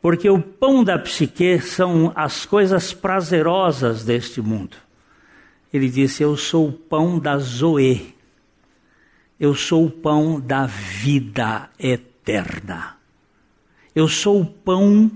porque 0.00 0.30
o 0.30 0.40
pão 0.40 0.84
da 0.84 0.98
psique 0.98 1.58
são 1.60 2.12
as 2.14 2.46
coisas 2.46 2.92
prazerosas 2.92 4.04
deste 4.04 4.40
mundo. 4.40 4.76
Ele 5.72 5.88
disse 5.88 6.22
eu 6.22 6.36
sou 6.36 6.68
o 6.68 6.72
pão 6.72 7.18
da 7.18 7.36
zoe. 7.38 8.15
Eu 9.38 9.54
sou 9.54 9.86
o 9.86 9.90
pão 9.90 10.40
da 10.40 10.66
vida 10.66 11.68
eterna. 11.78 12.96
Eu 13.94 14.08
sou 14.08 14.40
o 14.40 14.46
pão 14.46 15.10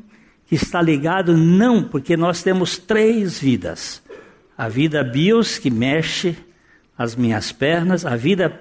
que 0.47 0.55
está 0.55 0.83
ligado, 0.83 1.37
não, 1.37 1.83
porque 1.83 2.17
nós 2.17 2.43
temos 2.43 2.77
três 2.77 3.39
vidas: 3.39 4.03
a 4.57 4.69
vida 4.69 5.03
bios, 5.03 5.59
que 5.59 5.71
mexe 5.71 6.37
as 6.99 7.17
minhas 7.17 7.51
pernas, 7.51 8.05
a 8.05 8.15
vida 8.15 8.61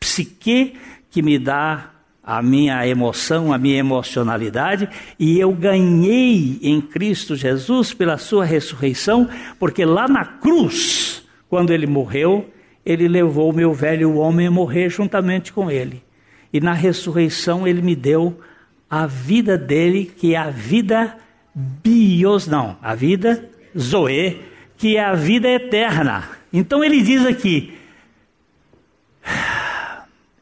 psique, 0.00 0.74
que 1.08 1.22
me 1.22 1.38
dá 1.38 1.90
a 2.22 2.42
minha 2.42 2.84
emoção, 2.88 3.52
a 3.52 3.58
minha 3.58 3.78
emocionalidade, 3.78 4.88
e 5.16 5.38
eu 5.38 5.52
ganhei 5.52 6.58
em 6.60 6.80
Cristo 6.80 7.36
Jesus 7.36 7.94
pela 7.94 8.18
sua 8.18 8.44
ressurreição, 8.44 9.28
porque 9.60 9.84
lá 9.84 10.08
na 10.08 10.24
cruz, 10.24 11.22
quando 11.48 11.72
ele 11.72 11.86
morreu, 11.86 12.50
ele 12.86 13.08
levou 13.08 13.50
o 13.50 13.52
meu 13.52 13.74
velho 13.74 14.14
homem 14.14 14.46
a 14.46 14.50
morrer 14.50 14.88
juntamente 14.88 15.52
com 15.52 15.68
ele. 15.68 16.04
E 16.52 16.60
na 16.60 16.72
ressurreição 16.72 17.66
ele 17.66 17.82
me 17.82 17.96
deu 17.96 18.40
a 18.88 19.06
vida 19.06 19.58
dele, 19.58 20.04
que 20.04 20.34
é 20.34 20.38
a 20.38 20.50
vida 20.50 21.18
bios, 21.52 22.46
não, 22.46 22.78
a 22.80 22.94
vida 22.94 23.50
zoe, 23.76 24.40
que 24.76 24.96
é 24.96 25.04
a 25.04 25.14
vida 25.14 25.48
eterna. 25.48 26.30
Então 26.52 26.84
ele 26.84 27.02
diz 27.02 27.26
aqui: 27.26 27.76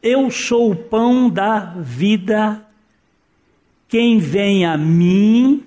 Eu 0.03 0.29
sou 0.29 0.71
o 0.71 0.75
pão 0.75 1.27
da 1.27 1.73
vida, 1.79 2.63
quem 3.89 4.19
vem 4.19 4.67
a 4.67 4.77
mim 4.77 5.63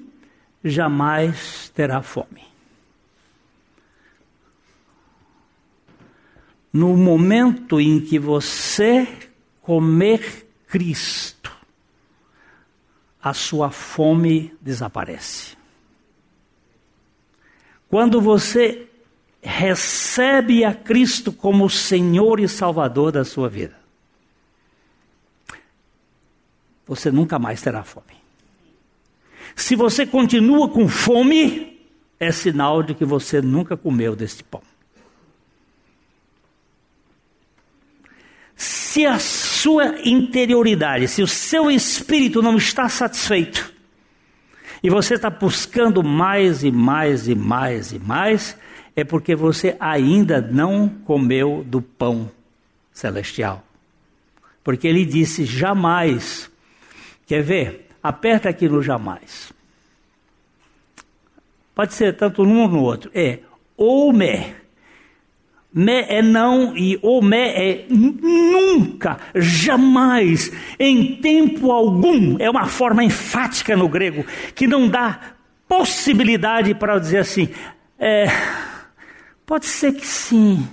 jamais 0.62 1.72
terá 1.74 2.02
fome. 2.02 2.47
No 6.72 6.96
momento 6.96 7.80
em 7.80 8.00
que 8.00 8.18
você 8.18 9.08
comer 9.62 10.46
Cristo, 10.66 11.50
a 13.22 13.32
sua 13.34 13.70
fome 13.70 14.54
desaparece. 14.60 15.56
Quando 17.88 18.20
você 18.20 18.86
recebe 19.42 20.64
a 20.64 20.74
Cristo 20.74 21.32
como 21.32 21.70
Senhor 21.70 22.38
e 22.38 22.48
Salvador 22.48 23.12
da 23.12 23.24
sua 23.24 23.48
vida, 23.48 23.76
você 26.86 27.10
nunca 27.10 27.38
mais 27.38 27.60
terá 27.60 27.82
fome. 27.82 28.18
Se 29.54 29.74
você 29.74 30.06
continua 30.06 30.68
com 30.68 30.88
fome, 30.88 31.78
é 32.18 32.30
sinal 32.30 32.82
de 32.82 32.94
que 32.94 33.04
você 33.04 33.42
nunca 33.42 33.76
comeu 33.76 34.14
deste 34.14 34.42
pão. 34.44 34.62
Se 38.98 39.06
a 39.06 39.20
sua 39.20 39.94
interioridade, 40.04 41.06
se 41.06 41.22
o 41.22 41.26
seu 41.28 41.70
espírito 41.70 42.42
não 42.42 42.56
está 42.56 42.88
satisfeito, 42.88 43.72
e 44.82 44.90
você 44.90 45.14
está 45.14 45.30
buscando 45.30 46.02
mais 46.02 46.64
e 46.64 46.72
mais 46.72 47.28
e 47.28 47.34
mais 47.36 47.92
e 47.92 47.98
mais, 48.00 48.58
é 48.96 49.04
porque 49.04 49.36
você 49.36 49.76
ainda 49.78 50.40
não 50.40 50.88
comeu 50.88 51.62
do 51.64 51.80
pão 51.80 52.28
celestial. 52.92 53.64
Porque 54.64 54.88
ele 54.88 55.04
disse 55.04 55.44
jamais. 55.44 56.50
Quer 57.24 57.44
ver? 57.44 57.88
Aperta 58.02 58.48
aqui 58.48 58.68
no 58.68 58.82
jamais. 58.82 59.52
Pode 61.72 61.94
ser 61.94 62.16
tanto 62.16 62.44
num 62.44 62.62
ou 62.62 62.68
no 62.68 62.82
outro. 62.82 63.12
É 63.14 63.38
ou 63.76 64.12
me 64.12 64.56
Me 65.72 66.00
é 66.02 66.22
não 66.22 66.74
e 66.74 66.98
o 67.02 67.20
me 67.20 67.36
é 67.36 67.86
nunca, 67.90 69.18
jamais, 69.34 70.50
em 70.78 71.16
tempo 71.16 71.70
algum. 71.70 72.36
É 72.38 72.48
uma 72.48 72.66
forma 72.66 73.04
enfática 73.04 73.76
no 73.76 73.88
grego 73.88 74.24
que 74.54 74.66
não 74.66 74.88
dá 74.88 75.34
possibilidade 75.68 76.74
para 76.74 76.98
dizer 76.98 77.18
assim. 77.18 77.50
É, 77.98 78.26
pode 79.44 79.66
ser 79.66 79.92
que 79.92 80.06
sim, 80.06 80.66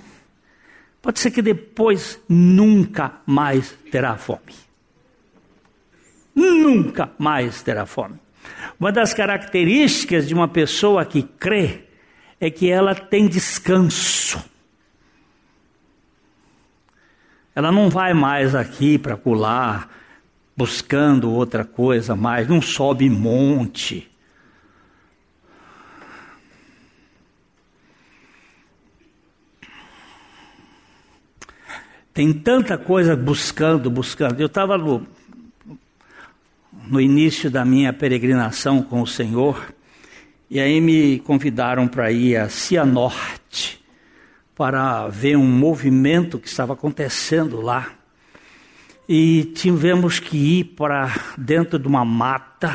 pode 1.02 1.20
ser 1.20 1.30
que 1.30 1.42
depois 1.42 2.18
nunca 2.26 3.20
mais 3.26 3.76
terá 3.90 4.16
fome. 4.16 4.54
Nunca 6.34 7.10
mais 7.18 7.62
terá 7.62 7.84
fome. 7.84 8.16
Uma 8.80 8.90
das 8.90 9.12
características 9.12 10.26
de 10.26 10.32
uma 10.32 10.48
pessoa 10.48 11.04
que 11.04 11.22
crê 11.22 11.80
é 12.40 12.50
que 12.50 12.70
ela 12.70 12.94
tem 12.94 13.26
descanso 13.28 14.55
ela 17.56 17.72
não 17.72 17.88
vai 17.88 18.12
mais 18.12 18.54
aqui 18.54 18.98
para 18.98 19.16
pular, 19.16 19.90
buscando 20.54 21.32
outra 21.32 21.64
coisa 21.64 22.14
mais, 22.14 22.46
não 22.46 22.60
sobe 22.60 23.08
monte. 23.08 24.10
Tem 32.12 32.30
tanta 32.30 32.76
coisa 32.76 33.16
buscando, 33.16 33.90
buscando. 33.90 34.38
Eu 34.38 34.48
estava 34.48 34.76
no, 34.76 35.06
no 36.86 37.00
início 37.00 37.50
da 37.50 37.64
minha 37.64 37.90
peregrinação 37.90 38.82
com 38.82 39.00
o 39.00 39.06
Senhor, 39.06 39.74
e 40.50 40.60
aí 40.60 40.78
me 40.78 41.20
convidaram 41.20 41.88
para 41.88 42.12
ir 42.12 42.36
a 42.36 42.50
Cianorte 42.50 43.45
para 44.56 45.06
ver 45.08 45.36
um 45.36 45.46
movimento 45.46 46.38
que 46.38 46.48
estava 46.48 46.72
acontecendo 46.72 47.60
lá. 47.60 47.90
E 49.06 49.44
tivemos 49.54 50.18
que 50.18 50.36
ir 50.60 50.64
para 50.64 51.14
dentro 51.36 51.78
de 51.78 51.86
uma 51.86 52.04
mata. 52.04 52.74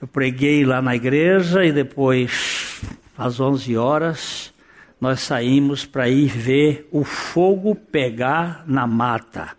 Eu 0.00 0.08
preguei 0.08 0.64
lá 0.64 0.80
na 0.80 0.96
igreja 0.96 1.64
e 1.64 1.70
depois, 1.70 2.80
às 3.16 3.38
11 3.38 3.76
horas, 3.76 4.52
nós 4.98 5.20
saímos 5.20 5.84
para 5.84 6.08
ir 6.08 6.28
ver 6.28 6.88
o 6.90 7.04
fogo 7.04 7.74
pegar 7.74 8.64
na 8.66 8.86
mata. 8.86 9.50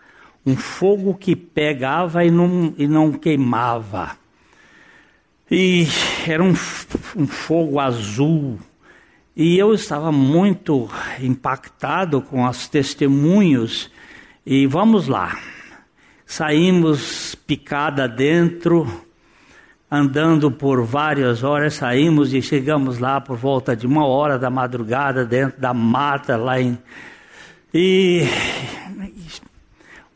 Um 0.44 0.58
fogo 0.58 1.14
que 1.14 1.36
pegava 1.36 2.26
e 2.26 2.32
não, 2.32 2.74
e 2.76 2.88
não 2.88 3.12
queimava. 3.14 4.18
E 5.52 5.88
era 6.28 6.44
um, 6.44 6.54
um 7.16 7.28
fogo 7.28 7.80
azul, 7.80 8.60
e 9.40 9.58
eu 9.58 9.74
estava 9.74 10.12
muito 10.12 10.90
impactado 11.22 12.22
com 12.22 12.46
os 12.46 12.68
testemunhos. 12.68 13.90
E 14.46 14.68
vamos 14.68 15.08
lá. 15.08 15.40
Saímos 16.26 17.36
picada 17.36 18.06
dentro, 18.06 18.86
andando 19.90 20.52
por 20.52 20.84
várias 20.84 21.42
horas, 21.42 21.76
saímos 21.76 22.34
e 22.34 22.42
chegamos 22.42 23.00
lá 23.00 23.22
por 23.22 23.38
volta 23.38 23.78
de 23.78 23.88
uma 23.88 24.06
hora 24.06 24.38
da 24.38 24.50
madrugada, 24.50 25.24
dentro 25.24 25.58
da 25.58 25.74
mata 25.74 26.36
lá 26.36 26.60
em. 26.60 26.78
E 27.74 28.28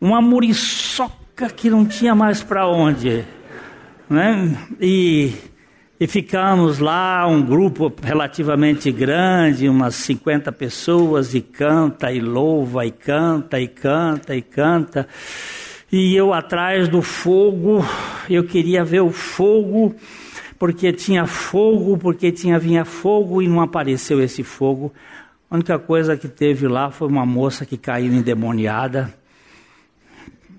uma 0.01 0.21
muriçoca 0.21 1.49
que 1.49 1.69
não 1.69 1.85
tinha 1.85 2.13
mais 2.13 2.43
para 2.43 2.67
onde. 2.67 3.23
Né? 4.09 4.57
E 4.81 5.33
e 6.03 6.07
ficamos 6.07 6.79
lá, 6.79 7.25
um 7.25 7.41
grupo 7.41 7.89
relativamente 8.03 8.91
grande, 8.91 9.69
umas 9.69 9.95
50 9.95 10.51
pessoas, 10.51 11.33
e 11.33 11.39
canta, 11.39 12.11
e 12.11 12.19
louva, 12.19 12.85
e 12.85 12.91
canta, 12.91 13.57
e 13.57 13.69
canta, 13.69 14.35
e 14.35 14.41
canta. 14.41 15.07
E 15.89 16.13
eu 16.13 16.33
atrás 16.33 16.89
do 16.89 17.01
fogo, 17.01 17.85
eu 18.29 18.43
queria 18.43 18.83
ver 18.83 18.99
o 18.99 19.11
fogo, 19.11 19.95
porque 20.59 20.91
tinha 20.91 21.25
fogo, 21.25 21.97
porque 21.97 22.33
tinha 22.33 22.59
vinha 22.59 22.83
fogo 22.83 23.41
e 23.41 23.47
não 23.47 23.61
apareceu 23.61 24.21
esse 24.21 24.43
fogo. 24.43 24.91
A 25.49 25.55
única 25.55 25.79
coisa 25.79 26.17
que 26.17 26.27
teve 26.27 26.67
lá 26.67 26.91
foi 26.91 27.07
uma 27.07 27.25
moça 27.25 27.65
que 27.65 27.77
caiu 27.77 28.11
endemoniada. 28.11 29.13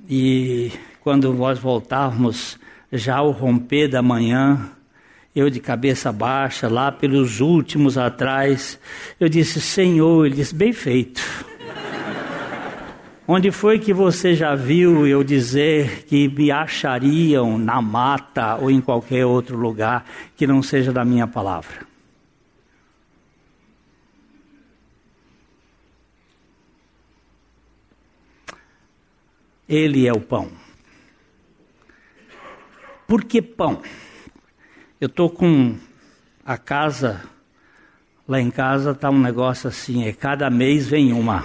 E 0.08 0.72
quando 1.02 1.34
nós 1.34 1.58
voltávamos, 1.58 2.58
já 2.90 3.16
ao 3.16 3.30
romper 3.30 3.88
da 3.88 4.00
manhã, 4.00 4.70
eu 5.34 5.50
de 5.50 5.58
cabeça 5.58 6.12
baixa, 6.12 6.68
lá 6.68 6.92
pelos 6.92 7.40
últimos 7.40 7.98
atrás, 7.98 8.78
eu 9.18 9.28
disse, 9.28 9.60
Senhor, 9.60 10.26
ele 10.26 10.36
disse, 10.36 10.54
bem 10.54 10.72
feito. 10.72 11.20
Onde 13.26 13.50
foi 13.50 13.80
que 13.80 13.92
você 13.92 14.34
já 14.34 14.54
viu 14.54 15.08
eu 15.08 15.24
dizer 15.24 16.04
que 16.04 16.28
me 16.28 16.52
achariam 16.52 17.58
na 17.58 17.82
mata 17.82 18.54
ou 18.56 18.70
em 18.70 18.80
qualquer 18.80 19.26
outro 19.26 19.56
lugar 19.56 20.04
que 20.36 20.46
não 20.46 20.62
seja 20.62 20.92
da 20.92 21.04
minha 21.04 21.26
palavra? 21.26 21.84
Ele 29.68 30.06
é 30.06 30.12
o 30.12 30.20
pão. 30.20 30.48
Por 33.08 33.24
que 33.24 33.42
pão? 33.42 33.82
Eu 35.04 35.08
estou 35.08 35.28
com 35.28 35.76
a 36.46 36.56
casa, 36.56 37.20
lá 38.26 38.40
em 38.40 38.50
casa 38.50 38.92
está 38.92 39.10
um 39.10 39.20
negócio 39.20 39.68
assim, 39.68 40.08
é 40.08 40.14
cada 40.14 40.48
mês 40.48 40.88
vem 40.88 41.12
uma. 41.12 41.44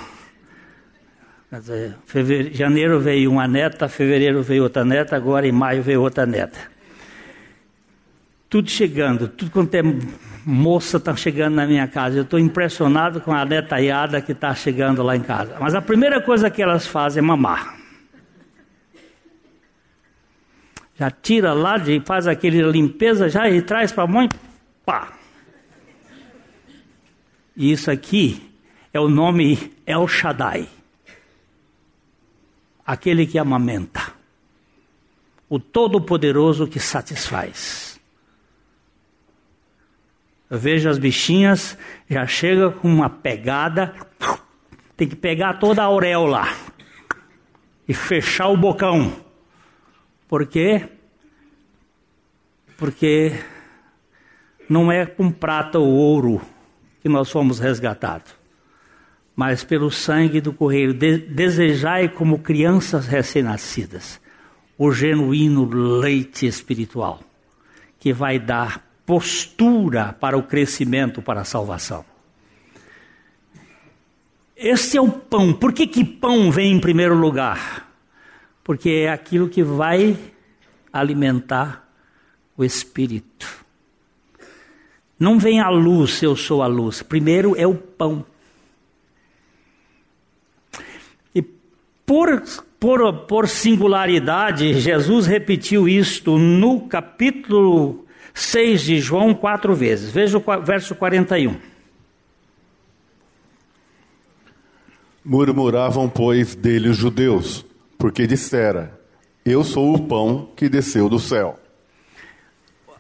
Quer 1.49 1.59
dizer, 1.59 1.95
fevereiro, 2.05 2.55
janeiro 2.55 2.99
veio 3.01 3.29
uma 3.29 3.49
neta, 3.49 3.89
fevereiro 3.89 4.41
veio 4.41 4.63
outra 4.63 4.85
neta, 4.85 5.17
agora 5.17 5.45
em 5.45 5.51
maio 5.51 5.83
veio 5.83 6.01
outra 6.01 6.25
neta. 6.25 6.57
Tudo 8.49 8.69
chegando, 8.69 9.27
tudo 9.27 9.51
quanto 9.51 9.75
é 9.75 9.81
moça 10.45 10.95
está 10.95 11.13
chegando 11.17 11.55
na 11.55 11.67
minha 11.67 11.85
casa. 11.85 12.15
Eu 12.15 12.23
estou 12.23 12.39
impressionado 12.39 13.19
com 13.19 13.33
a 13.33 13.43
netaiada 13.43 14.21
que 14.21 14.31
está 14.31 14.55
chegando 14.55 15.03
lá 15.03 15.17
em 15.17 15.21
casa. 15.21 15.57
Mas 15.59 15.75
a 15.75 15.81
primeira 15.81 16.21
coisa 16.21 16.49
que 16.49 16.61
elas 16.61 16.87
fazem 16.87 17.21
é 17.21 17.25
mamar. 17.27 17.78
Já 20.99 21.09
tira 21.09 21.53
lá, 21.53 21.77
de, 21.77 22.01
faz 22.01 22.27
aquele 22.27 22.61
limpeza 22.61 23.29
já 23.29 23.49
e 23.49 23.61
traz 23.61 23.89
para 23.89 24.03
a 24.03 24.07
mãe, 24.07 24.27
pá. 24.85 25.13
E 27.55 27.71
isso 27.71 27.89
aqui 27.89 28.51
é 28.91 28.99
o 28.99 29.07
nome 29.07 29.71
El 29.85 30.05
Shaddai. 30.09 30.67
Aquele 32.85 33.25
que 33.25 33.39
amamenta. 33.39 34.11
O 35.47 35.57
Todo-Poderoso 35.57 36.67
que 36.67 36.81
satisfaz. 36.81 37.97
Eu 40.49 40.59
vejo 40.59 40.89
as 40.89 40.97
bichinhas, 40.97 41.77
já 42.09 42.27
chega 42.27 42.71
com 42.71 42.89
uma 42.89 43.09
pegada, 43.09 43.95
tem 44.97 45.07
que 45.07 45.15
pegar 45.15 45.59
toda 45.59 45.81
a 45.81 45.85
auréola 45.85 46.45
e 47.87 47.93
fechar 47.93 48.49
o 48.49 48.57
bocão. 48.57 49.28
Por 50.29 50.45
quê? 50.45 50.87
Porque 52.77 53.33
não 54.69 54.91
é 54.91 55.07
com 55.07 55.31
prata 55.31 55.79
ou 55.79 55.89
ouro 55.89 56.39
que 57.01 57.09
nós 57.09 57.31
fomos 57.31 57.57
resgatados, 57.57 58.31
mas 59.35 59.63
pelo 59.63 59.89
sangue 59.89 60.39
do 60.39 60.53
correio. 60.53 60.93
De 60.93 61.17
desejai 61.17 62.07
como 62.07 62.39
crianças 62.39 63.07
recém-nascidas 63.07 64.21
o 64.77 64.91
genuíno 64.91 65.65
leite 65.99 66.45
espiritual, 66.45 67.19
que 67.99 68.13
vai 68.13 68.37
dar 68.39 68.87
postura 69.05 70.13
para 70.13 70.37
o 70.37 70.43
crescimento, 70.43 71.21
para 71.21 71.41
a 71.41 71.43
salvação. 71.43 72.05
Esse 74.55 74.95
é 74.95 75.01
o 75.01 75.09
pão. 75.09 75.53
Por 75.53 75.73
que, 75.73 75.87
que 75.87 76.05
pão 76.05 76.51
vem 76.51 76.73
em 76.73 76.79
primeiro 76.79 77.15
lugar? 77.15 77.88
Porque 78.69 78.91
é 78.91 79.09
aquilo 79.09 79.49
que 79.49 79.63
vai 79.63 80.15
alimentar 80.93 81.89
o 82.55 82.63
espírito. 82.63 83.65
Não 85.17 85.39
vem 85.39 85.59
a 85.59 85.69
luz, 85.69 86.21
eu 86.21 86.35
sou 86.35 86.61
a 86.61 86.67
luz. 86.67 87.01
Primeiro 87.01 87.55
é 87.57 87.65
o 87.65 87.73
pão. 87.73 88.23
E 91.33 91.41
por, 92.05 92.43
por, 92.79 93.11
por 93.21 93.47
singularidade, 93.47 94.79
Jesus 94.79 95.25
repetiu 95.25 95.89
isto 95.89 96.37
no 96.37 96.81
capítulo 96.81 98.05
6 98.35 98.83
de 98.83 98.99
João 98.99 99.33
quatro 99.33 99.73
vezes. 99.73 100.11
Veja 100.11 100.37
o 100.37 100.61
verso 100.61 100.93
41. 100.93 101.57
Murmuravam, 105.25 106.07
pois, 106.07 106.53
dele 106.53 106.89
os 106.89 106.97
judeus 106.97 107.67
porque 107.99 108.25
dissera: 108.25 108.97
Eu 109.45 109.63
sou 109.63 109.93
o 109.93 110.07
pão 110.07 110.49
que 110.55 110.69
desceu 110.69 111.09
do 111.09 111.19
céu. 111.19 111.59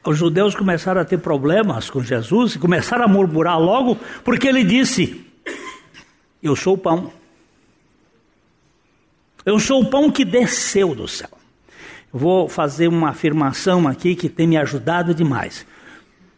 Os 0.05 0.17
judeus 0.17 0.53
começaram 0.53 1.01
a 1.01 1.05
ter 1.05 1.17
problemas 1.17 1.89
com 1.89 2.03
Jesus 2.03 2.55
e 2.55 2.59
começaram 2.59 3.05
a 3.05 3.07
murmurar 3.07 3.59
logo, 3.59 3.97
porque 4.23 4.47
ele 4.47 4.63
disse: 4.63 5.25
Eu 6.43 6.55
sou 6.55 6.75
o 6.75 6.77
pão. 6.77 7.11
Eu 9.45 9.57
sou 9.57 9.81
o 9.81 9.89
pão 9.89 10.11
que 10.11 10.25
desceu 10.25 10.93
do 10.93 11.07
céu. 11.07 11.29
Vou 12.11 12.49
fazer 12.49 12.87
uma 12.87 13.09
afirmação 13.09 13.87
aqui 13.87 14.15
que 14.15 14.27
tem 14.27 14.47
me 14.47 14.57
ajudado 14.57 15.13
demais. 15.13 15.65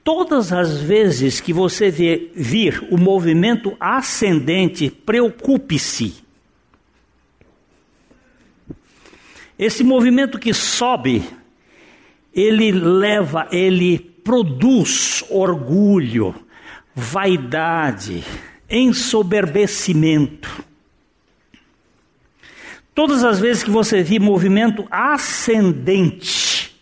Todas 0.04 0.52
as 0.52 0.80
vezes 0.82 1.39
que 1.39 1.54
você 1.54 1.89
vê, 1.89 2.32
vir 2.36 2.88
o 2.91 2.97
movimento 2.97 3.76
ascendente, 3.80 4.89
preocupe-se 4.89 6.21
Esse 9.62 9.84
movimento 9.84 10.39
que 10.39 10.56
sobe, 10.56 11.24
ele 12.34 12.71
leva, 12.71 13.47
ele 13.52 14.00
produz 14.00 15.24
orgulho, 15.30 16.34
vaidade, 16.95 18.24
ensoberbecimento. 18.67 20.65
Todas 22.95 23.24
as 23.24 23.39
vezes 23.39 23.63
que 23.63 23.69
você 23.69 24.02
vê 24.02 24.17
movimento 24.17 24.88
ascendente 24.89 26.76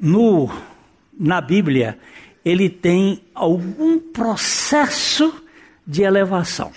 no, 0.00 0.50
na 1.16 1.40
Bíblia, 1.40 1.96
ele 2.44 2.68
tem 2.68 3.22
algum 3.32 4.00
processo 4.00 5.32
de 5.86 6.02
elevação. 6.02 6.72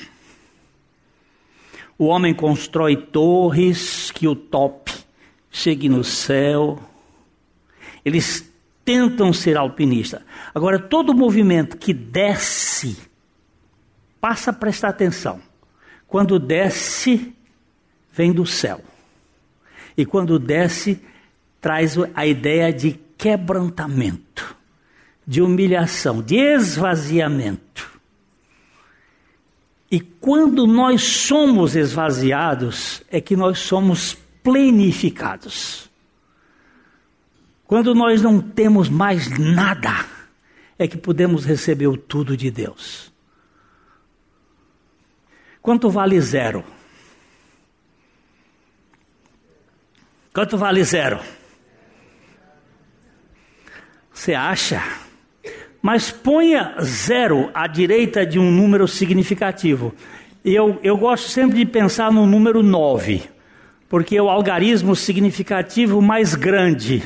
O 1.98 2.06
homem 2.06 2.34
constrói 2.34 2.98
torres 2.98 4.12
que 4.12 4.28
o 4.28 4.36
top 4.36 4.92
chegue 5.50 5.88
no 5.88 6.04
céu. 6.04 6.80
Eles 8.04 8.52
tentam 8.84 9.32
ser 9.32 9.58
alpinistas. 9.58 10.22
Agora, 10.54 10.78
todo 10.78 11.14
movimento 11.14 11.78
que 11.78 11.94
desce, 11.94 12.98
passa 14.20 14.52
a 14.52 14.54
prestar 14.54 14.90
atenção. 14.90 15.42
Quando 16.08 16.38
desce, 16.38 17.34
vem 18.12 18.32
do 18.32 18.46
céu. 18.46 18.82
E 19.98 20.06
quando 20.06 20.38
desce, 20.38 21.02
traz 21.62 21.96
a 22.14 22.28
ideia 22.28 22.72
de 22.72 23.00
quebrantamento, 23.18 24.56
de 25.26 25.42
humilhação, 25.42 26.22
de 26.22 26.36
esvaziamento. 26.36 27.95
E 29.90 30.00
quando 30.00 30.66
nós 30.66 31.04
somos 31.04 31.76
esvaziados, 31.76 33.04
é 33.10 33.22
que 33.22 33.36
nós 33.36 33.60
somos 33.60 34.18
plenificados. 34.44 35.90
Quando 37.66 37.96
nós 37.96 38.22
não 38.22 38.42
temos 38.42 38.90
mais 38.90 39.28
nada, 39.40 40.06
é 40.78 40.88
que 40.88 40.98
podemos 40.98 41.46
receber 41.46 41.88
o 41.88 41.98
tudo 41.98 42.36
de 42.36 42.52
Deus. 42.52 43.12
Quanto 45.62 45.90
vale 45.90 46.20
zero? 46.22 46.64
Quanto 50.34 50.58
vale 50.58 50.84
zero? 50.84 51.20
Você 54.14 54.34
acha? 54.34 54.84
Mas 55.86 56.10
ponha 56.10 56.74
zero 56.82 57.52
à 57.54 57.68
direita 57.68 58.26
de 58.26 58.40
um 58.40 58.50
número 58.50 58.88
significativo. 58.88 59.94
Eu, 60.44 60.80
eu 60.82 60.98
gosto 60.98 61.30
sempre 61.30 61.60
de 61.60 61.66
pensar 61.68 62.12
no 62.12 62.26
número 62.26 62.64
9, 62.64 63.22
porque 63.88 64.18
é 64.18 64.22
o 64.22 64.28
algarismo 64.28 64.96
significativo 64.96 66.02
mais 66.02 66.34
grande, 66.34 67.04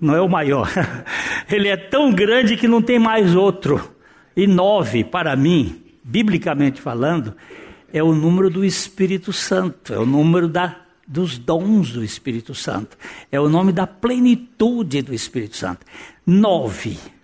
não 0.00 0.16
é 0.16 0.20
o 0.20 0.28
maior. 0.28 0.68
Ele 1.48 1.68
é 1.68 1.76
tão 1.76 2.12
grande 2.12 2.56
que 2.56 2.66
não 2.66 2.82
tem 2.82 2.98
mais 2.98 3.36
outro. 3.36 3.92
E 4.36 4.44
9, 4.44 5.04
para 5.04 5.36
mim, 5.36 5.80
biblicamente 6.02 6.80
falando, 6.80 7.36
é 7.92 8.02
o 8.02 8.12
número 8.12 8.50
do 8.50 8.64
Espírito 8.64 9.32
Santo, 9.32 9.94
é 9.94 9.98
o 10.00 10.04
número 10.04 10.48
da, 10.48 10.80
dos 11.06 11.38
dons 11.38 11.92
do 11.92 12.02
Espírito 12.02 12.56
Santo, 12.56 12.98
é 13.30 13.38
o 13.38 13.48
nome 13.48 13.70
da 13.70 13.86
plenitude 13.86 15.00
do 15.00 15.14
Espírito 15.14 15.56
Santo. 15.56 15.86
9 16.26 17.19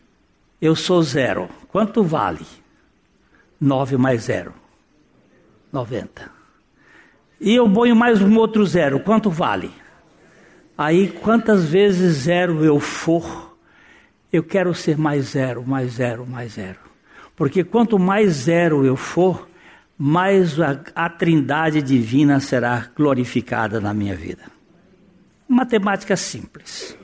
eu 0.61 0.75
sou 0.75 1.03
zero. 1.03 1.49
Quanto 1.69 2.03
vale? 2.03 2.47
9 3.61 3.97
mais 3.97 4.23
zero. 4.23 4.55
90. 5.73 6.31
E 7.41 7.55
eu 7.55 7.71
ponho 7.71 7.95
mais 7.95 8.21
um 8.23 8.37
outro 8.37 8.65
zero. 8.65 9.01
Quanto 9.01 9.31
vale? 9.31 9.71
Aí, 10.77 11.09
quantas 11.09 11.67
vezes 11.67 12.19
zero 12.19 12.65
eu 12.65 12.79
for, 12.79 13.57
eu 14.33 14.43
quero 14.43 14.75
ser 14.75 14.99
mais 14.99 15.27
zero, 15.27 15.67
mais 15.67 15.93
zero, 15.93 16.27
mais 16.27 16.53
zero. 16.53 16.79
Porque 17.35 17.65
quanto 17.65 17.99
mais 17.99 18.33
zero 18.33 18.85
eu 18.85 18.97
for, 18.97 19.49
mais 19.99 20.61
a, 20.61 20.81
a 20.95 21.09
trindade 21.09 21.83
divina 21.83 22.41
será 22.41 22.91
glorificada 22.95 23.81
na 23.81 23.95
minha 23.95 24.15
vida. 24.15 24.45
Matemática 25.49 26.17
simples. 26.17 26.97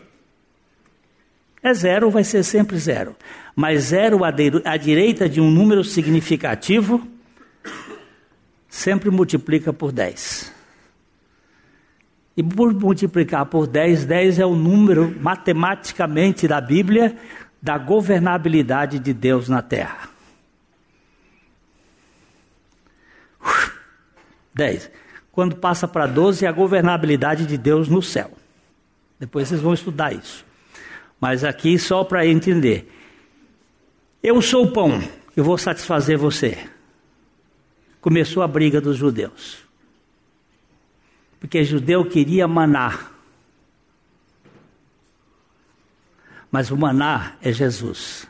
É 1.62 1.72
zero, 1.72 2.10
vai 2.10 2.24
ser 2.24 2.42
sempre 2.42 2.76
zero. 2.76 3.14
Mas 3.54 3.84
zero 3.84 4.20
à 4.24 4.76
direita 4.76 5.28
de 5.28 5.40
um 5.40 5.50
número 5.50 5.84
significativo 5.84 7.06
sempre 8.68 9.10
multiplica 9.10 9.72
por 9.72 9.92
10. 9.92 10.52
E 12.36 12.42
por 12.42 12.72
multiplicar 12.72 13.44
por 13.46 13.66
10, 13.66 14.06
10 14.06 14.38
é 14.38 14.46
o 14.46 14.54
número 14.54 15.14
matematicamente 15.20 16.48
da 16.48 16.60
Bíblia 16.60 17.16
da 17.60 17.76
governabilidade 17.78 18.98
de 18.98 19.12
Deus 19.12 19.48
na 19.48 19.60
terra. 19.60 20.08
10. 24.54 24.90
Quando 25.30 25.56
passa 25.56 25.86
para 25.86 26.06
12 26.06 26.44
é 26.44 26.48
a 26.48 26.52
governabilidade 26.52 27.46
de 27.46 27.56
Deus 27.56 27.88
no 27.88 28.02
céu. 28.02 28.32
Depois 29.20 29.48
vocês 29.48 29.60
vão 29.60 29.74
estudar 29.74 30.12
isso. 30.12 30.44
Mas 31.20 31.44
aqui 31.44 31.78
só 31.78 32.02
para 32.02 32.26
entender. 32.26 32.90
Eu 34.22 34.40
sou 34.40 34.66
o 34.66 34.72
pão, 34.72 35.02
eu 35.36 35.42
vou 35.42 35.58
satisfazer 35.58 36.16
você. 36.16 36.56
Começou 38.00 38.42
a 38.42 38.48
briga 38.48 38.80
dos 38.80 38.96
judeus. 38.96 39.58
Porque 41.40 41.64
judeu 41.64 42.04
queria 42.04 42.46
maná. 42.46 43.10
Mas 46.52 46.70
o 46.70 46.76
maná 46.76 47.36
é 47.42 47.50
Jesus. 47.50 48.28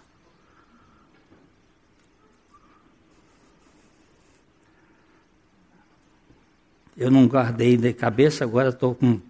Eu 6.96 7.10
não 7.10 7.26
guardei 7.26 7.76
de 7.76 7.92
cabeça, 7.92 8.44
agora 8.44 8.68
estou 8.68 8.94
com. 8.94 9.20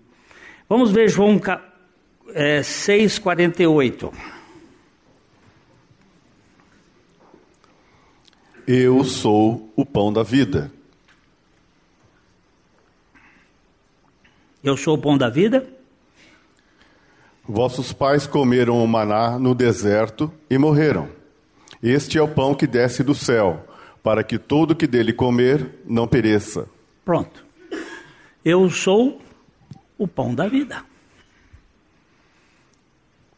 Vamos 0.68 0.92
ver 0.92 1.08
João 1.08 1.40
é, 2.34 2.60
6,48. 2.60 4.12
Eu 8.74 9.04
sou 9.04 9.70
o 9.76 9.84
pão 9.84 10.10
da 10.10 10.22
vida. 10.22 10.72
Eu 14.64 14.78
sou 14.78 14.94
o 14.94 14.98
pão 14.98 15.18
da 15.18 15.28
vida? 15.28 15.68
Vossos 17.44 17.92
pais 17.92 18.26
comeram 18.26 18.82
o 18.82 18.88
maná 18.88 19.38
no 19.38 19.54
deserto 19.54 20.32
e 20.48 20.56
morreram. 20.56 21.10
Este 21.82 22.16
é 22.16 22.22
o 22.22 22.28
pão 22.28 22.54
que 22.54 22.66
desce 22.66 23.04
do 23.04 23.14
céu, 23.14 23.68
para 24.02 24.24
que 24.24 24.38
todo 24.38 24.74
que 24.74 24.86
dele 24.86 25.12
comer 25.12 25.82
não 25.84 26.08
pereça. 26.08 26.66
Pronto. 27.04 27.44
Eu 28.42 28.70
sou 28.70 29.20
o 29.98 30.08
pão 30.08 30.34
da 30.34 30.48
vida. 30.48 30.82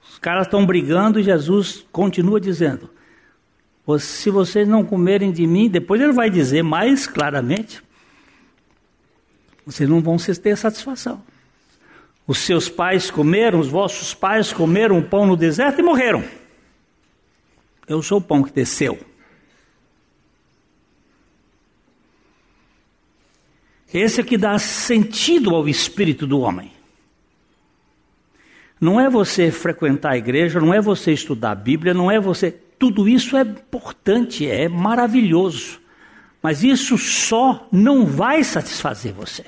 Os 0.00 0.16
caras 0.16 0.46
estão 0.46 0.64
brigando 0.64 1.18
e 1.18 1.24
Jesus 1.24 1.84
continua 1.90 2.40
dizendo: 2.40 2.88
se 3.98 4.30
vocês 4.30 4.66
não 4.66 4.84
comerem 4.84 5.30
de 5.30 5.46
mim, 5.46 5.68
depois 5.68 6.00
ele 6.00 6.12
vai 6.12 6.30
dizer 6.30 6.62
mais 6.62 7.06
claramente: 7.06 7.82
vocês 9.66 9.88
não 9.88 10.00
vão 10.00 10.16
ter 10.16 10.56
satisfação. 10.56 11.22
Os 12.26 12.38
seus 12.38 12.68
pais 12.68 13.10
comeram, 13.10 13.60
os 13.60 13.68
vossos 13.68 14.14
pais 14.14 14.52
comeram 14.52 14.98
o 14.98 15.02
pão 15.02 15.26
no 15.26 15.36
deserto 15.36 15.80
e 15.80 15.82
morreram. 15.82 16.24
Eu 17.86 18.02
sou 18.02 18.18
o 18.18 18.22
pão 18.22 18.42
que 18.42 18.52
desceu. 18.52 18.98
Esse 23.92 24.22
é 24.22 24.24
que 24.24 24.38
dá 24.38 24.58
sentido 24.58 25.54
ao 25.54 25.68
espírito 25.68 26.26
do 26.26 26.40
homem. 26.40 26.72
Não 28.80 29.00
é 29.00 29.08
você 29.08 29.52
frequentar 29.52 30.12
a 30.12 30.18
igreja, 30.18 30.60
não 30.60 30.74
é 30.74 30.80
você 30.80 31.12
estudar 31.12 31.52
a 31.52 31.54
Bíblia, 31.54 31.94
não 31.94 32.10
é 32.10 32.18
você. 32.18 32.58
Tudo 32.84 33.08
isso 33.08 33.34
é 33.34 33.40
importante, 33.40 34.46
é 34.46 34.68
maravilhoso. 34.68 35.80
Mas 36.42 36.62
isso 36.62 36.98
só 36.98 37.66
não 37.72 38.04
vai 38.04 38.44
satisfazer 38.44 39.14
você. 39.14 39.46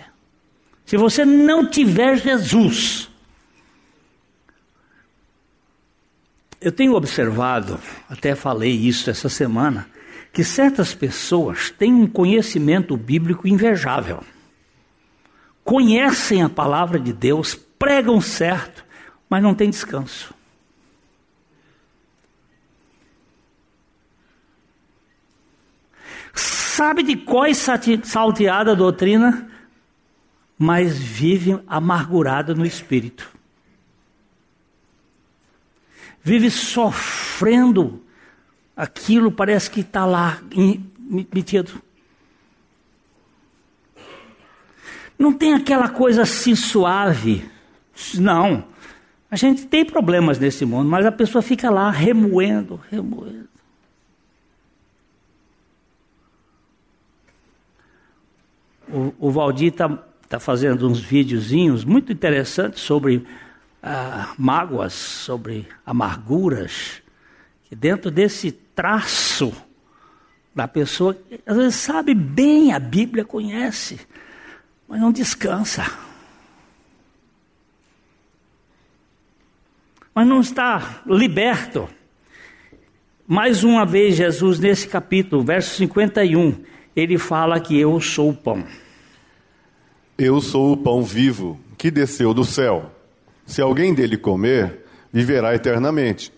Se 0.86 0.96
você 0.96 1.22
não 1.22 1.68
tiver 1.68 2.16
Jesus. 2.16 3.10
Eu 6.58 6.72
tenho 6.72 6.94
observado, 6.94 7.78
até 8.08 8.34
falei 8.34 8.72
isso 8.72 9.10
essa 9.10 9.28
semana, 9.28 9.86
que 10.32 10.42
certas 10.42 10.94
pessoas 10.94 11.70
têm 11.70 11.92
um 11.92 12.06
conhecimento 12.06 12.96
bíblico 12.96 13.46
invejável 13.46 14.24
conhecem 15.62 16.42
a 16.42 16.48
palavra 16.48 16.98
de 16.98 17.12
Deus, 17.12 17.54
pregam 17.54 18.18
certo, 18.18 18.82
mas 19.28 19.42
não 19.42 19.52
tem 19.54 19.68
descanso. 19.68 20.32
Sabe 26.76 27.02
de 27.02 27.16
qual 27.16 27.46
salteada 28.04 28.72
a 28.72 28.74
doutrina, 28.74 29.50
mas 30.58 30.98
vive 30.98 31.58
amargurado 31.66 32.54
no 32.54 32.66
espírito. 32.66 33.26
Vive 36.22 36.50
sofrendo 36.50 38.04
aquilo, 38.76 39.32
parece 39.32 39.70
que 39.70 39.80
está 39.80 40.04
lá 40.04 40.38
metido. 41.32 41.80
Não 45.18 45.32
tem 45.32 45.54
aquela 45.54 45.88
coisa 45.88 46.24
assim 46.24 46.54
suave. 46.54 47.50
Não. 48.16 48.66
A 49.30 49.36
gente 49.36 49.64
tem 49.64 49.82
problemas 49.82 50.38
nesse 50.38 50.66
mundo, 50.66 50.90
mas 50.90 51.06
a 51.06 51.12
pessoa 51.12 51.40
fica 51.40 51.70
lá 51.70 51.90
remoendo, 51.90 52.78
remoendo. 52.90 53.55
O, 59.18 59.30
Valdir 59.30 59.72
está 59.72 59.88
tá 60.26 60.40
fazendo 60.40 60.88
uns 60.88 61.00
videozinhos 61.00 61.84
muito 61.84 62.10
interessantes 62.10 62.80
sobre 62.80 63.26
ah, 63.82 64.32
mágoas, 64.38 64.94
sobre 64.94 65.68
amarguras. 65.84 67.02
Que 67.64 67.76
dentro 67.76 68.10
desse 68.10 68.52
traço 68.52 69.52
da 70.54 70.66
pessoa, 70.66 71.14
às 71.44 71.56
vezes 71.56 71.74
sabe 71.74 72.14
bem, 72.14 72.72
a 72.72 72.78
Bíblia 72.78 73.22
conhece, 73.22 74.00
mas 74.88 74.98
não 74.98 75.12
descansa. 75.12 75.84
Mas 80.14 80.26
não 80.26 80.40
está 80.40 81.02
liberto. 81.06 81.86
Mais 83.26 83.62
uma 83.62 83.84
vez, 83.84 84.16
Jesus, 84.16 84.58
nesse 84.58 84.88
capítulo, 84.88 85.42
verso 85.42 85.76
51, 85.76 86.64
ele 86.94 87.18
fala 87.18 87.60
que 87.60 87.78
eu 87.78 88.00
sou 88.00 88.30
o 88.30 88.34
pão. 88.34 88.64
Eu 90.18 90.40
sou 90.40 90.72
o 90.72 90.76
pão 90.76 91.02
vivo 91.02 91.58
que 91.76 91.90
desceu 91.90 92.32
do 92.32 92.44
céu. 92.44 92.90
Se 93.46 93.60
alguém 93.60 93.94
dele 93.94 94.16
comer, 94.16 94.84
viverá 95.12 95.54
eternamente. 95.54 96.32